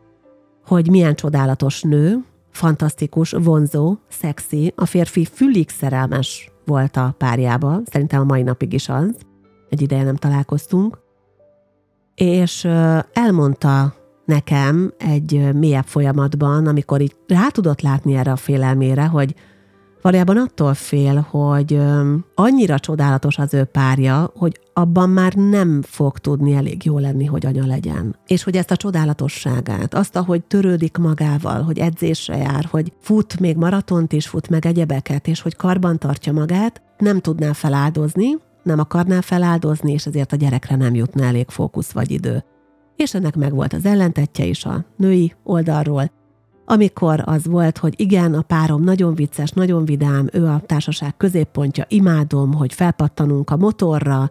hogy 0.66 0.90
milyen 0.90 1.14
csodálatos 1.14 1.82
nő, 1.82 2.24
fantasztikus, 2.54 3.30
vonzó, 3.30 3.96
szexi, 4.08 4.72
a 4.76 4.86
férfi 4.86 5.24
fülig 5.24 5.70
szerelmes 5.70 6.50
volt 6.64 6.96
a 6.96 7.14
párjába, 7.18 7.80
szerintem 7.84 8.20
a 8.20 8.24
mai 8.24 8.42
napig 8.42 8.72
is 8.72 8.88
az, 8.88 9.14
egy 9.70 9.82
ideje 9.82 10.02
nem 10.02 10.16
találkoztunk, 10.16 10.98
és 12.14 12.64
elmondta 13.12 13.94
nekem 14.24 14.92
egy 14.98 15.54
mélyebb 15.54 15.84
folyamatban, 15.84 16.66
amikor 16.66 17.00
így 17.00 17.16
rá 17.26 17.48
tudott 17.48 17.80
látni 17.80 18.14
erre 18.14 18.32
a 18.32 18.36
félelmére, 18.36 19.06
hogy 19.06 19.34
Valójában 20.04 20.36
attól 20.36 20.74
fél, 20.74 21.26
hogy 21.30 21.80
annyira 22.34 22.78
csodálatos 22.78 23.38
az 23.38 23.54
ő 23.54 23.64
párja, 23.64 24.30
hogy 24.36 24.60
abban 24.72 25.10
már 25.10 25.34
nem 25.34 25.82
fog 25.82 26.18
tudni 26.18 26.52
elég 26.52 26.84
jó 26.84 26.98
lenni, 26.98 27.24
hogy 27.24 27.46
anya 27.46 27.66
legyen. 27.66 28.16
És 28.26 28.42
hogy 28.42 28.56
ezt 28.56 28.70
a 28.70 28.76
csodálatosságát, 28.76 29.94
azt, 29.94 30.16
ahogy 30.16 30.42
törődik 30.42 30.96
magával, 30.96 31.62
hogy 31.62 31.78
edzésre 31.78 32.36
jár, 32.36 32.64
hogy 32.70 32.92
fut, 33.00 33.40
még 33.40 33.56
maratont 33.56 34.12
is 34.12 34.28
fut, 34.28 34.48
meg 34.48 34.66
egyebeket, 34.66 35.28
és 35.28 35.40
hogy 35.40 35.56
karban 35.56 35.98
tartja 35.98 36.32
magát, 36.32 36.82
nem 36.98 37.20
tudná 37.20 37.52
feláldozni, 37.52 38.36
nem 38.62 38.78
akarná 38.78 39.20
feláldozni, 39.20 39.92
és 39.92 40.06
ezért 40.06 40.32
a 40.32 40.36
gyerekre 40.36 40.76
nem 40.76 40.94
jutna 40.94 41.24
elég 41.24 41.48
fókusz 41.48 41.90
vagy 41.90 42.10
idő. 42.10 42.44
És 42.96 43.14
ennek 43.14 43.36
megvolt 43.36 43.72
az 43.72 43.84
ellentetje 43.84 44.44
is 44.44 44.64
a 44.64 44.84
női 44.96 45.34
oldalról, 45.44 46.10
amikor 46.64 47.22
az 47.24 47.46
volt, 47.46 47.78
hogy 47.78 47.94
igen, 47.96 48.34
a 48.34 48.42
párom 48.42 48.82
nagyon 48.82 49.14
vicces, 49.14 49.50
nagyon 49.50 49.84
vidám, 49.84 50.28
ő 50.32 50.46
a 50.46 50.62
társaság 50.66 51.16
középpontja, 51.16 51.84
imádom, 51.88 52.52
hogy 52.52 52.72
felpattanunk 52.72 53.50
a 53.50 53.56
motorra, 53.56 54.30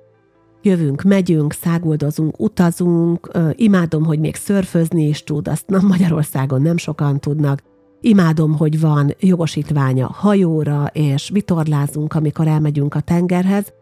jövünk, 0.62 1.02
megyünk, 1.02 1.54
száguldozunk, 1.54 2.40
utazunk, 2.40 3.32
imádom, 3.52 4.06
hogy 4.06 4.20
még 4.20 4.36
szörfözni 4.36 5.08
is 5.08 5.24
tud, 5.24 5.48
azt 5.48 5.68
nem 5.68 5.86
Magyarországon 5.86 6.62
nem 6.62 6.78
sokan 6.78 7.20
tudnak, 7.20 7.62
imádom, 8.02 8.58
hogy 8.58 8.80
van 8.80 9.14
jogosítványa 9.20 10.08
hajóra, 10.08 10.90
és 10.94 11.30
vitorlázunk, 11.30 12.14
amikor 12.14 12.48
elmegyünk 12.48 12.96
a 12.96 13.00
tengerhez, 13.00 13.74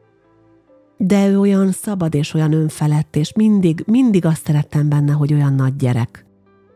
de 0.98 1.28
ő 1.28 1.40
olyan 1.40 1.72
szabad 1.72 2.16
és 2.16 2.34
olyan 2.34 2.54
önfelett, 2.54 3.16
és 3.16 3.34
mindig, 3.34 3.84
mindig 3.88 4.26
azt 4.26 4.46
szerettem 4.46 4.90
benne, 4.90 5.12
hogy 5.12 5.34
olyan 5.34 5.54
nagy 5.54 5.76
gyerek. 5.76 6.31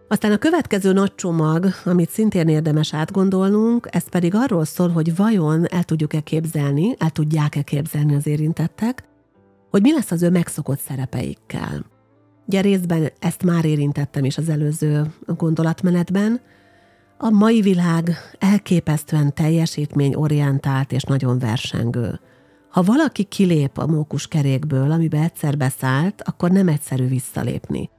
Aztán 0.08 0.32
a 0.32 0.38
következő 0.38 0.94
nagy 0.94 1.16
csomag, 1.16 1.68
amit 1.86 2.10
szintén 2.10 2.48
érdemes 2.48 2.94
átgondolnunk, 2.94 3.88
ez 3.92 4.10
pedig 4.10 4.36
arról 4.36 4.66
szól, 4.66 4.90
hogy 4.90 5.16
vajon 5.16 5.66
el 5.66 5.84
tudjuk-e 5.84 6.20
képzelni, 6.20 6.96
el 6.98 7.10
tudják-e 7.10 7.62
képzelni 7.62 8.16
az 8.16 8.28
érintettek, 8.28 9.04
hogy 9.70 9.82
mi 9.82 9.94
lesz 9.94 10.12
az 10.12 10.24
ő 10.24 10.30
megszokott 10.30 10.80
szerepeikkel. 10.80 11.86
Ugye 12.48 12.62
részben 12.62 13.12
ezt 13.20 13.44
már 13.44 13.66
érintettem 13.66 14.26
is 14.26 14.38
az 14.38 14.50
előző 14.50 15.14
gondolatmenetben. 15.26 16.42
A 17.18 17.30
mai 17.30 17.62
világ 17.62 18.12
elképesztően 18.40 19.34
teljesítményorientált 19.34 20.92
és 20.92 21.04
nagyon 21.04 21.40
versengő. 21.40 22.20
Ha 22.70 22.82
valaki 22.82 23.24
kilép 23.24 23.78
a 23.78 23.88
mókus 23.88 24.28
kerékből, 24.28 24.92
amibe 24.92 25.20
egyszer 25.20 25.58
beszállt, 25.58 26.22
akkor 26.26 26.52
nem 26.52 26.68
egyszerű 26.68 27.08
visszalépni. 27.08 27.90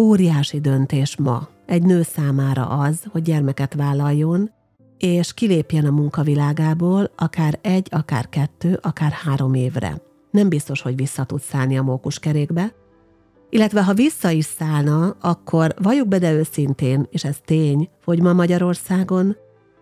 Óriási 0.00 0.60
döntés 0.60 1.16
ma. 1.16 1.48
Egy 1.66 1.82
nő 1.82 2.02
számára 2.02 2.66
az, 2.66 3.02
hogy 3.10 3.22
gyermeket 3.22 3.74
vállaljon, 3.74 4.50
és 4.98 5.34
kilépjen 5.34 5.84
a 5.84 5.90
munkavilágából 5.90 7.10
akár 7.16 7.58
egy, 7.62 7.88
akár 7.90 8.28
kettő, 8.28 8.78
akár 8.82 9.10
három 9.10 9.54
évre. 9.54 10.02
Nem 10.30 10.48
biztos, 10.48 10.82
hogy 10.82 10.96
vissza 10.96 11.24
tud 11.24 11.40
szállni 11.40 11.78
a 11.78 11.82
mókuskerékbe, 11.82 12.74
illetve 13.50 13.84
ha 13.84 13.94
vissza 13.94 14.30
is 14.30 14.44
szállna, 14.44 15.16
akkor 15.20 15.74
valljuk 15.82 16.08
be 16.08 16.18
de 16.18 16.32
őszintén, 16.32 17.06
és 17.10 17.24
ez 17.24 17.36
tény, 17.44 17.88
hogy 18.04 18.20
ma 18.20 18.32
Magyarországon 18.32 19.36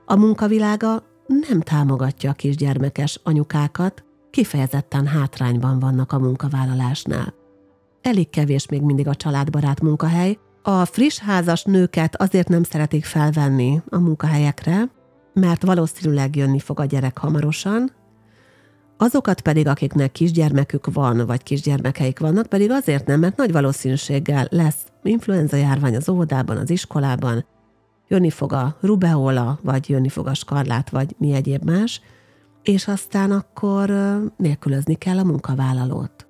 a 0.07 0.16
munkavilága 0.16 1.02
nem 1.48 1.61
támogatja 1.61 2.31
a 2.31 2.35
kisgyermekes 2.35 3.20
anyukákat, 3.24 4.05
kifejezetten 4.31 5.07
hátrányban 5.07 5.79
vannak 5.79 6.12
a 6.12 6.18
munkavállalásnál 6.18 7.35
elég 8.06 8.30
kevés 8.30 8.68
még 8.68 8.82
mindig 8.82 9.08
a 9.08 9.14
családbarát 9.14 9.80
munkahely. 9.80 10.38
A 10.62 10.84
friss 10.84 11.18
házas 11.18 11.64
nőket 11.64 12.16
azért 12.16 12.48
nem 12.48 12.62
szeretik 12.62 13.04
felvenni 13.04 13.82
a 13.88 13.98
munkahelyekre, 13.98 14.90
mert 15.32 15.62
valószínűleg 15.62 16.36
jönni 16.36 16.58
fog 16.58 16.80
a 16.80 16.84
gyerek 16.84 17.18
hamarosan, 17.18 17.92
azokat 18.96 19.40
pedig, 19.40 19.66
akiknek 19.66 20.12
kisgyermekük 20.12 20.92
van, 20.92 21.26
vagy 21.26 21.42
kisgyermekeik 21.42 22.18
vannak, 22.18 22.46
pedig 22.46 22.70
azért 22.70 23.06
nem, 23.06 23.20
mert 23.20 23.36
nagy 23.36 23.52
valószínűséggel 23.52 24.46
lesz 24.50 24.86
influenza 25.02 25.56
járvány 25.56 25.96
az 25.96 26.08
óvodában, 26.08 26.56
az 26.56 26.70
iskolában, 26.70 27.44
jönni 28.08 28.30
fog 28.30 28.52
a 28.52 28.76
rubeola, 28.80 29.58
vagy 29.62 29.88
jönni 29.88 30.08
fog 30.08 30.26
a 30.26 30.34
skarlát, 30.34 30.90
vagy 30.90 31.14
mi 31.18 31.32
egyéb 31.32 31.64
más, 31.64 32.00
és 32.62 32.88
aztán 32.88 33.30
akkor 33.30 33.90
nélkülözni 34.36 34.94
kell 34.94 35.18
a 35.18 35.24
munkavállalót 35.24 36.25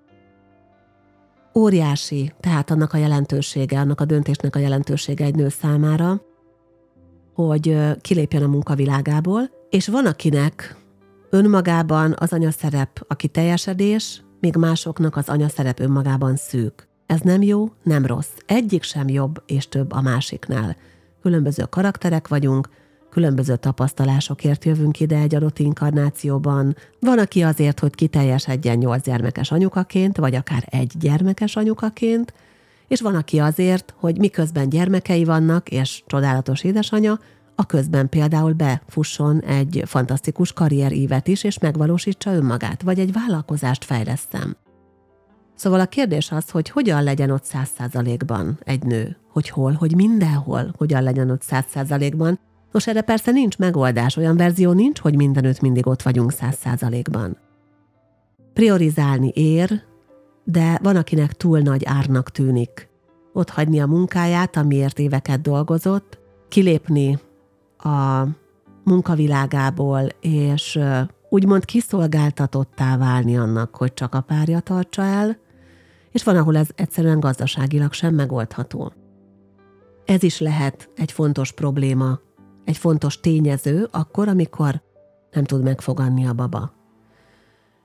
óriási, 1.56 2.32
tehát 2.40 2.70
annak 2.70 2.92
a 2.92 2.96
jelentősége, 2.96 3.78
annak 3.78 4.00
a 4.00 4.04
döntésnek 4.04 4.56
a 4.56 4.58
jelentősége 4.58 5.24
egy 5.24 5.34
nő 5.34 5.48
számára, 5.48 6.20
hogy 7.34 7.76
kilépjen 8.00 8.42
a 8.42 8.46
munkavilágából, 8.46 9.50
és 9.70 9.88
van 9.88 10.06
akinek 10.06 10.76
önmagában 11.30 12.14
az 12.18 12.32
anyaszerep 12.32 13.04
a 13.08 13.14
kiteljesedés, 13.14 14.22
míg 14.40 14.56
másoknak 14.56 15.16
az 15.16 15.28
anyaszerep 15.28 15.80
önmagában 15.80 16.36
szűk. 16.36 16.88
Ez 17.06 17.20
nem 17.20 17.42
jó, 17.42 17.68
nem 17.82 18.06
rossz. 18.06 18.32
Egyik 18.46 18.82
sem 18.82 19.08
jobb 19.08 19.42
és 19.46 19.68
több 19.68 19.92
a 19.92 20.00
másiknál. 20.00 20.76
Különböző 21.22 21.64
karakterek 21.70 22.28
vagyunk, 22.28 22.68
különböző 23.16 23.56
tapasztalásokért 23.56 24.64
jövünk 24.64 25.00
ide 25.00 25.16
egy 25.16 25.34
adott 25.34 25.58
inkarnációban. 25.58 26.76
Van, 27.00 27.18
aki 27.18 27.42
azért, 27.42 27.80
hogy 27.80 27.94
kiteljesedjen 27.94 28.76
nyolc 28.76 29.04
gyermekes 29.04 29.52
anyukaként, 29.52 30.16
vagy 30.16 30.34
akár 30.34 30.64
egy 30.70 30.92
gyermekes 30.98 31.56
anyukaként, 31.56 32.32
és 32.88 33.00
van, 33.00 33.14
aki 33.14 33.38
azért, 33.38 33.94
hogy 33.98 34.18
miközben 34.18 34.68
gyermekei 34.68 35.24
vannak, 35.24 35.68
és 35.68 36.02
csodálatos 36.06 36.64
édesanya, 36.64 37.18
a 37.54 37.66
közben 37.66 38.08
például 38.08 38.52
befusson 38.52 39.40
egy 39.40 39.82
fantasztikus 39.86 40.52
karrierívet 40.52 41.28
is, 41.28 41.44
és 41.44 41.58
megvalósítsa 41.58 42.32
önmagát, 42.32 42.82
vagy 42.82 42.98
egy 42.98 43.12
vállalkozást 43.12 43.84
fejlesztem. 43.84 44.56
Szóval 45.54 45.80
a 45.80 45.86
kérdés 45.86 46.30
az, 46.30 46.50
hogy 46.50 46.70
hogyan 46.70 47.02
legyen 47.02 47.30
ott 47.30 47.44
száz 47.44 47.68
százalékban 47.76 48.58
egy 48.64 48.82
nő, 48.82 49.16
hogy 49.32 49.48
hol, 49.48 49.72
hogy 49.72 49.94
mindenhol 49.94 50.74
hogyan 50.76 51.02
legyen 51.02 51.30
ott 51.30 51.42
száz 51.42 51.64
százalékban, 51.68 52.38
Nos, 52.76 52.86
erre 52.86 53.00
persze 53.00 53.30
nincs 53.30 53.58
megoldás, 53.58 54.16
olyan 54.16 54.36
verzió 54.36 54.72
nincs, 54.72 54.98
hogy 55.00 55.16
mindenütt 55.16 55.60
mindig 55.60 55.86
ott 55.86 56.02
vagyunk 56.02 56.32
száz 56.32 56.56
százalékban. 56.56 57.36
Priorizálni 58.52 59.30
ér, 59.34 59.82
de 60.44 60.78
van, 60.82 60.96
akinek 60.96 61.32
túl 61.32 61.58
nagy 61.58 61.84
árnak 61.84 62.30
tűnik. 62.30 62.88
Ott 63.32 63.50
hagyni 63.50 63.80
a 63.80 63.86
munkáját, 63.86 64.56
amiért 64.56 64.98
éveket 64.98 65.40
dolgozott, 65.40 66.18
kilépni 66.48 67.18
a 67.78 68.22
munkavilágából, 68.84 70.08
és 70.20 70.78
úgymond 71.28 71.64
kiszolgáltatottá 71.64 72.96
válni 72.96 73.36
annak, 73.36 73.76
hogy 73.76 73.94
csak 73.94 74.14
a 74.14 74.20
párja 74.20 74.60
tartsa 74.60 75.02
el, 75.02 75.38
és 76.10 76.24
van, 76.24 76.36
ahol 76.36 76.56
ez 76.56 76.68
egyszerűen 76.74 77.20
gazdaságilag 77.20 77.92
sem 77.92 78.14
megoldható. 78.14 78.92
Ez 80.04 80.22
is 80.22 80.40
lehet 80.40 80.90
egy 80.96 81.12
fontos 81.12 81.52
probléma 81.52 82.24
egy 82.66 82.76
fontos 82.76 83.20
tényező 83.20 83.88
akkor, 83.90 84.28
amikor 84.28 84.82
nem 85.30 85.44
tud 85.44 85.62
megfogadni 85.62 86.26
a 86.26 86.32
baba. 86.32 86.72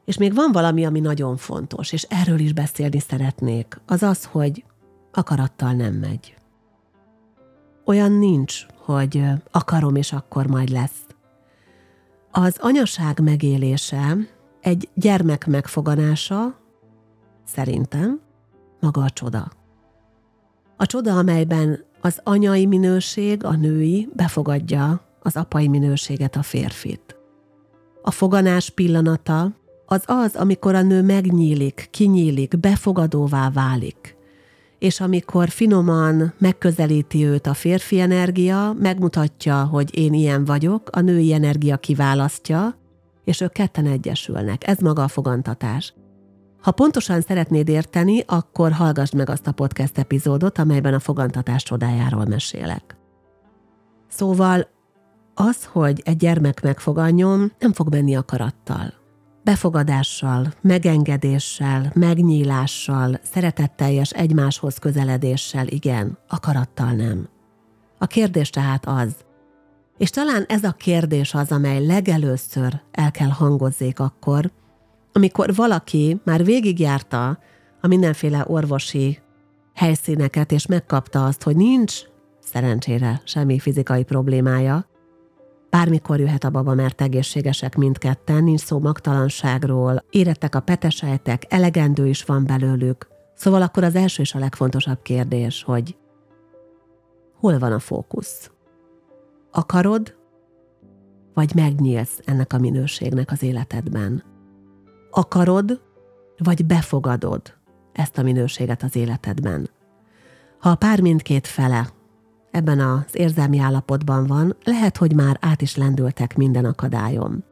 És 0.06 0.17
még 0.17 0.34
van 0.36 0.52
valami, 0.52 0.86
ami 0.86 1.00
nagyon 1.00 1.38
fontos, 1.38 1.91
és 1.91 2.04
erről 2.10 2.39
is 2.39 2.54
beszélni 2.54 3.00
szeretnék, 3.00 3.80
az 3.86 4.04
az, 4.04 4.26
hogy 4.26 4.63
akarattal 5.12 5.74
nem 5.74 5.94
megy. 5.94 6.36
Olyan 7.86 8.12
nincs, 8.12 8.65
hogy 8.76 9.24
akarom, 9.52 9.96
és 9.96 10.13
akkor 10.13 10.48
majd 10.48 10.70
lesz. 10.70 11.06
Az 12.32 12.58
anyaság 12.60 13.20
megélése 13.20 14.17
egy 14.62 14.89
gyermek 14.94 15.48
megfoganása, 15.48 16.60
szerintem, 17.46 18.22
maga 18.80 19.04
a 19.04 19.10
csoda. 19.10 19.52
A 20.78 20.86
csoda, 20.86 21.17
amelyben 21.17 21.84
az 22.02 22.20
anyai 22.24 22.66
minőség, 22.66 23.44
a 23.44 23.56
női 23.56 24.10
befogadja 24.14 25.02
az 25.20 25.36
apai 25.36 25.68
minőséget, 25.68 26.36
a 26.36 26.42
férfit. 26.44 27.16
A 28.02 28.12
foganás 28.12 28.70
pillanata 28.70 29.52
az 29.86 30.04
az, 30.06 30.36
amikor 30.36 30.76
a 30.76 30.82
nő 30.82 31.02
megnyílik, 31.02 31.88
kinyílik, 31.92 32.60
befogadóvá 32.60 33.50
válik. 33.50 34.16
És 34.80 35.00
amikor 35.00 35.50
finoman 35.50 36.34
megközelíti 36.38 37.26
őt 37.26 37.48
a 37.48 37.54
férfi 37.54 38.00
energia, 38.00 38.76
megmutatja, 38.80 39.64
hogy 39.64 39.98
én 39.98 40.14
ilyen 40.14 40.46
vagyok, 40.46 40.90
a 40.92 41.00
női 41.00 41.34
energia 41.34 41.78
kiválasztja, 41.78 42.78
és 43.24 43.42
ők 43.42 43.52
ketten 43.52 43.86
egyesülnek. 43.86 44.68
Ez 44.68 44.78
maga 44.78 45.04
a 45.04 45.08
fogantatás. 45.08 45.94
Ha 46.62 46.71
pontosan 46.71 47.21
szeretnéd 47.21 47.69
érteni, 47.69 48.24
akkor 48.28 48.71
hallgass 48.71 49.12
meg 49.12 49.30
azt 49.30 49.47
a 49.47 49.52
podcast 49.52 49.97
epizódot, 49.97 50.58
amelyben 50.58 50.93
a 50.93 51.00
fogantatás 51.00 51.63
csodájáról 51.63 52.26
mesélek. 52.26 52.95
Szóval 54.08 54.67
az, 55.34 55.65
hogy 55.65 56.02
egy 56.06 56.17
gyermek 56.17 56.62
megfoganjon, 56.62 57.52
nem 57.60 57.74
fog 57.74 57.89
menni 57.89 58.15
akarattal. 58.15 58.93
Befogadással, 59.43 60.54
megengedéssel, 60.62 61.91
megnyílással, 61.95 63.19
szeretetteljes 63.24 64.12
egymáshoz 64.12 64.78
közeledéssel 64.78 65.67
igen, 65.67 66.17
akarattal 66.28 66.91
nem. 66.91 67.28
A 67.97 68.06
kérdés 68.06 68.50
tehát 68.50 68.86
az, 68.86 69.15
És 69.97 70.10
talán 70.10 70.45
ez 70.47 70.63
a 70.63 70.71
kérdés 70.71 71.34
az, 71.34 71.52
amely 71.52 71.86
legelőször 71.86 72.82
el 72.91 73.12
kell 73.12 73.30
hangozzék 73.30 74.00
akkor, 74.00 74.52
amikor 75.12 75.56
valaki 75.56 76.21
már 76.24 76.43
végigjárta 76.43 77.39
a 77.82 77.88
mindenféle 77.88 78.43
orvosi 78.47 79.19
helyszíneket, 79.74 80.52
és 80.52 80.65
megkapta 80.65 81.26
azt, 81.26 81.43
hogy 81.43 81.56
nincs 81.56 82.02
szerencsére 82.39 83.21
semmi 83.26 83.60
fizikai 83.60 84.04
problémája, 84.04 84.89
Bármikor 85.71 86.19
jöhet 86.19 86.43
a 86.43 86.50
baba, 86.50 86.74
mert 86.74 87.02
egészségesek 87.02 87.76
mindketten, 87.76 88.43
nincs 88.43 88.60
szó 88.60 88.80
magtalanságról, 88.80 90.04
érettek 90.10 90.56
a 90.56 90.60
petesejtek, 90.60 91.45
elegendő 91.50 92.08
is 92.08 92.24
van 92.24 92.45
belőlük. 92.45 93.08
Szóval 93.34 93.62
akkor 93.62 93.84
az 93.84 93.95
első 93.95 94.21
és 94.21 94.34
a 94.36 94.39
legfontosabb 94.39 95.02
kérdés, 95.02 95.63
hogy 95.63 95.97
hol 97.39 97.60
van 97.60 97.71
a 97.71 97.80
fókusz? 97.80 98.52
Akarod, 99.52 100.15
vagy 101.34 101.56
megnyílsz 101.56 102.19
ennek 102.26 102.54
a 102.54 102.60
minőségnek 102.60 103.32
az 103.32 103.43
életedben? 103.43 104.24
Akarod, 105.12 105.82
vagy 106.38 106.65
befogadod 106.65 107.41
ezt 107.93 108.17
a 108.17 108.21
minőséget 108.21 108.84
az 108.84 108.95
életedben? 108.95 109.69
Ha 110.60 110.69
a 110.69 110.76
pár 110.76 111.02
mindkét 111.02 111.47
fele 111.47 111.89
ebben 112.52 112.80
az 112.80 113.06
érzelmi 113.13 113.60
állapotban 113.60 114.28
van, 114.28 114.56
lehet, 114.63 114.97
hogy 114.97 115.15
már 115.15 115.38
át 115.41 115.62
is 115.62 115.76
lendültek 115.76 116.36
minden 116.36 116.65
akadályom. 116.65 117.43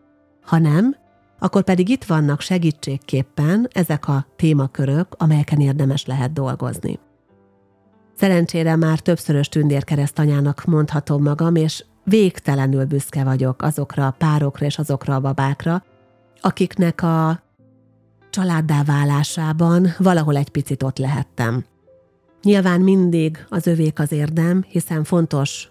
Ha 0.41 0.57
nem, 0.57 0.95
akkor 1.39 1.63
pedig 1.63 1.89
itt 1.89 2.03
vannak 2.03 2.41
segítségképpen 2.41 3.67
ezek 3.71 4.07
a 4.07 4.25
témakörök, 4.35 5.07
amelyeken 5.17 5.59
érdemes 5.59 6.05
lehet 6.05 6.33
dolgozni. 6.33 6.99
Szerencsére 8.15 8.75
már 8.75 8.99
többszörös 8.99 9.49
tündérkeresztanyának 9.49 10.65
mondhatom 10.65 11.23
magam, 11.23 11.55
és 11.55 11.85
végtelenül 12.03 12.85
büszke 12.85 13.23
vagyok 13.23 13.61
azokra 13.61 14.07
a 14.07 14.11
párokra 14.17 14.65
és 14.65 14.77
azokra 14.77 15.15
a 15.15 15.19
babákra, 15.19 15.83
akiknek 16.41 17.01
a 17.01 17.47
családdá 18.29 18.83
válásában 18.83 19.87
valahol 19.97 20.35
egy 20.35 20.49
picit 20.49 20.83
ott 20.83 20.97
lehettem. 20.97 21.65
Nyilván 22.43 22.81
mindig 22.81 23.45
az 23.49 23.67
övék 23.67 23.99
az 23.99 24.11
érdem, 24.11 24.65
hiszen 24.67 25.03
fontos, 25.03 25.69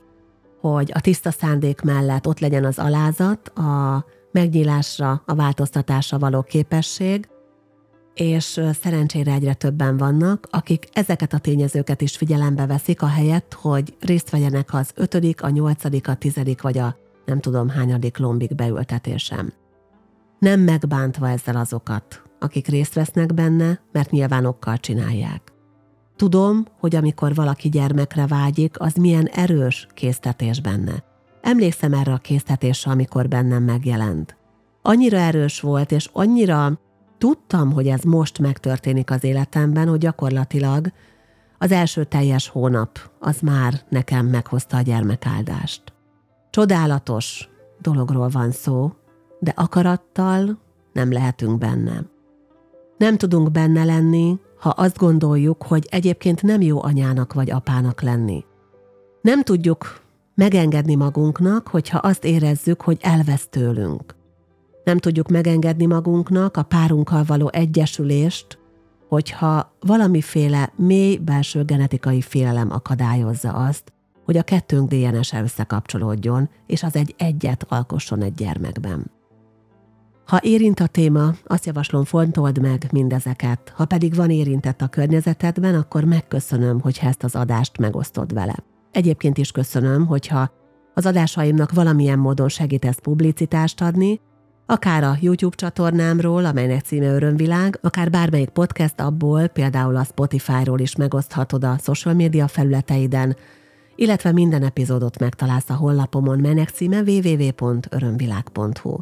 hogy 0.61 0.91
a 0.95 1.01
tiszta 1.01 1.31
szándék 1.31 1.81
mellett 1.81 2.27
ott 2.27 2.39
legyen 2.39 2.65
az 2.65 2.79
alázat, 2.79 3.49
a 3.49 4.05
megnyílásra, 4.33 5.23
a 5.27 5.35
változtatásra 5.35 6.19
való 6.19 6.43
képesség, 6.43 7.29
és 8.15 8.61
szerencsére 8.81 9.33
egyre 9.33 9.55
többen 9.55 9.97
vannak, 9.97 10.47
akik 10.51 10.89
ezeket 10.93 11.33
a 11.33 11.39
tényezőket 11.39 12.01
is 12.01 12.17
figyelembe 12.17 12.67
veszik, 12.67 13.03
ahelyett, 13.03 13.53
hogy 13.53 13.97
részt 14.01 14.31
vegyenek 14.31 14.75
az 14.75 14.91
ötödik, 14.95 15.43
a 15.43 15.49
nyolcadik, 15.49 16.09
a 16.09 16.15
tizedik 16.15 16.63
vagy 16.63 16.79
a 16.79 16.97
nem 17.25 17.41
tudom 17.41 17.69
hányadik 17.69 18.19
lombik 18.19 18.55
beültetésem. 18.55 19.53
Nem 20.39 20.61
megbántva 20.61 21.29
ezzel 21.29 21.57
azokat, 21.57 22.23
akik 22.39 22.67
részt 22.67 22.95
vesznek 22.95 23.35
benne, 23.35 23.81
mert 23.93 24.11
nyilván 24.11 24.45
okkal 24.45 24.79
csinálják. 24.79 25.53
Tudom, 26.17 26.65
hogy 26.79 26.97
amikor 26.97 27.35
valaki 27.35 27.69
gyermekre 27.69 28.27
vágyik, 28.27 28.81
az 28.81 28.95
milyen 28.95 29.27
erős 29.27 29.87
késztetés 29.95 30.61
benne. 30.61 31.05
Emlékszem 31.41 31.93
erre 31.93 32.13
a 32.13 32.19
késztetésre, 32.19 32.91
amikor 32.91 33.29
bennem 33.29 33.63
megjelent. 33.63 34.37
Annyira 34.83 35.17
erős 35.17 35.61
volt, 35.61 35.93
és 35.93 36.09
annyira 36.13 36.79
tudtam, 37.19 37.73
hogy 37.73 37.87
ez 37.87 38.03
most 38.03 38.39
megtörténik 38.39 39.11
az 39.11 39.25
életemben, 39.25 39.89
hogy 39.89 39.99
gyakorlatilag 39.99 40.93
az 41.59 41.73
első 41.73 42.05
teljes 42.05 42.49
hónap 42.49 43.11
az 43.19 43.41
már 43.41 43.81
nekem 43.89 44.27
meghozta 44.27 44.77
a 44.77 44.81
gyermekáldást. 44.81 45.83
Csodálatos 46.51 47.49
dologról 47.81 48.29
van 48.29 48.51
szó, 48.51 48.93
de 49.41 49.53
akarattal 49.57 50.59
nem 50.93 51.13
lehetünk 51.13 51.59
benne. 51.59 52.03
Nem 52.99 53.17
tudunk 53.17 53.51
benne 53.51 53.85
lenni, 53.85 54.39
ha 54.59 54.69
azt 54.69 54.97
gondoljuk, 54.97 55.63
hogy 55.63 55.87
egyébként 55.91 56.43
nem 56.43 56.61
jó 56.61 56.83
anyának 56.83 57.33
vagy 57.33 57.51
apának 57.51 58.03
lenni. 58.03 58.45
Nem 59.21 59.43
tudjuk 59.43 60.01
megengedni 60.35 60.95
magunknak, 60.95 61.69
hogyha 61.69 61.99
azt 61.99 62.25
érezzük, 62.25 62.81
hogy 62.81 62.99
elvesz 63.01 63.47
tőlünk. 63.51 64.17
Nem 64.85 64.99
tudjuk 64.99 65.29
megengedni 65.29 65.87
magunknak 65.87 66.57
a 66.57 66.63
párunkkal 66.63 67.25
való 67.27 67.51
egyesülést, 67.53 68.59
hogyha 69.09 69.73
valamiféle 69.81 70.73
mély 70.77 71.17
belső 71.17 71.65
genetikai 71.65 72.21
félelem 72.21 72.71
akadályozza 72.71 73.51
azt, 73.51 73.93
hogy 74.25 74.37
a 74.37 74.43
kettőnk 74.43 74.89
DNS-e 74.89 75.43
összekapcsolódjon, 75.43 76.49
és 76.67 76.83
az 76.83 76.97
egy 76.97 77.15
egyet 77.19 77.67
alkosson 77.69 78.23
egy 78.23 78.35
gyermekben. 78.35 79.11
Ha 80.29 80.39
érint 80.43 80.81
a 80.81 80.87
téma, 80.87 81.35
azt 81.45 81.67
javaslom 81.67 82.05
fontold 82.05 82.61
meg 82.61 82.89
mindezeket, 82.93 83.73
ha 83.77 83.85
pedig 83.85 84.15
van 84.15 84.31
érintett 84.31 84.81
a 84.81 84.89
környezetedben, 84.89 85.75
akkor 85.75 86.05
megköszönöm, 86.05 86.81
hogyha 86.81 87.09
ezt 87.09 87.23
az 87.23 87.35
adást 87.35 87.79
megosztod 87.79 88.33
vele. 88.35 88.55
Egyébként 88.93 89.39
is 89.39 89.51
köszönöm, 89.51 90.07
hogyha 90.07 90.51
az 90.95 91.07
adásaimnak 91.07 91.73
valamilyen 91.73 92.19
módon 92.19 92.49
segítesz 92.49 92.99
publicitást 92.99 93.81
adni, 93.81 94.21
akár 94.67 95.05
a 95.05 95.17
YouTube 95.21 95.57
csatornámról, 95.57 96.45
amelynek 96.45 96.85
címe 96.85 97.15
Örömvilág, 97.15 97.79
akár 97.83 98.11
bármelyik 98.11 98.49
podcast 98.49 99.01
abból, 99.01 99.47
például 99.47 99.97
a 99.97 100.05
Spotify-ról 100.05 100.79
is 100.79 100.97
megoszthatod 100.97 101.65
a 101.65 101.79
social 101.83 102.15
média 102.15 102.49
felületeiden, 102.49 103.37
illetve 103.95 104.33
minden 104.33 104.63
epizódot 104.63 105.19
megtalálsz 105.19 105.71
a 105.71 105.75
honlapomon, 105.75 106.39
melynek 106.39 106.69
címe 106.69 107.01
www.örömvilág.hu. 107.01 108.97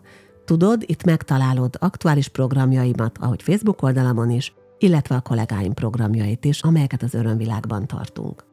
Tudod, 0.47 0.83
itt 0.87 1.05
megtalálod 1.05 1.77
aktuális 1.79 2.29
programjaimat, 2.29 3.19
ahogy 3.21 3.43
Facebook 3.43 3.83
oldalamon 3.83 4.31
is, 4.31 4.55
illetve 4.79 5.15
a 5.15 5.21
kollégáim 5.21 5.75
programjait 5.75 6.45
is, 6.45 6.61
amelyeket 6.61 7.03
az 7.03 7.15
örömvilágban 7.15 7.87
tartunk. 7.87 8.45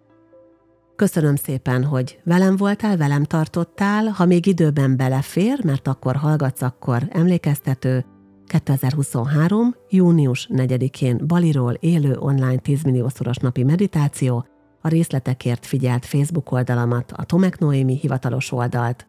Köszönöm 0.96 1.36
szépen, 1.36 1.84
hogy 1.84 2.20
velem 2.24 2.56
voltál, 2.56 2.98
velem 2.98 3.24
tartottál, 3.24 4.06
ha 4.06 4.26
még 4.26 4.46
időben 4.46 4.98
belefér, 4.98 5.64
mert 5.64 5.88
akkor 5.88 6.16
hallgatsz, 6.16 6.62
akkor 6.62 7.08
emlékeztető, 7.10 8.06
2023. 8.48 9.76
június 9.90 10.50
4-én 10.54 11.22
Baliról 11.28 11.74
élő 11.74 12.18
online 12.18 12.58
10 12.58 12.84
milliószoros 12.84 13.38
napi 13.38 13.64
meditáció, 13.64 14.46
a 14.82 14.88
részletekért 14.88 15.66
figyelt 15.66 16.06
Facebook 16.06 16.52
oldalamat, 16.52 17.12
a 17.12 17.24
Tomek 17.24 17.60
Noémi 17.60 17.98
hivatalos 17.98 18.52
oldalt, 18.52 19.08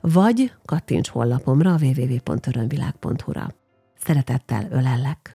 vagy 0.00 0.52
kattints 0.64 1.08
hollapomra 1.08 1.72
a 1.72 1.78
www.örömvilág.hu-ra. 1.80 3.54
Szeretettel 4.04 4.66
ölellek! 4.70 5.36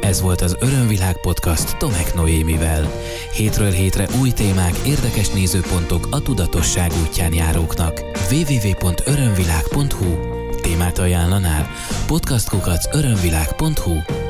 Ez 0.00 0.20
volt 0.20 0.40
az 0.40 0.56
Örömvilág 0.60 1.20
podcast 1.20 1.78
Tomek 1.78 2.14
Noémivel. 2.14 2.84
Hétről 3.32 3.70
hétre 3.70 4.06
új 4.20 4.30
témák, 4.30 4.74
érdekes 4.86 5.28
nézőpontok 5.28 6.08
a 6.10 6.22
tudatosság 6.22 6.90
útján 7.06 7.34
járóknak. 7.34 8.00
www.örömvilág.hu 8.30 10.38
Témát 10.60 10.98
ajánlanál? 10.98 11.66
Podcastkukac 12.06 12.96
örömvilág.hu 12.96 14.29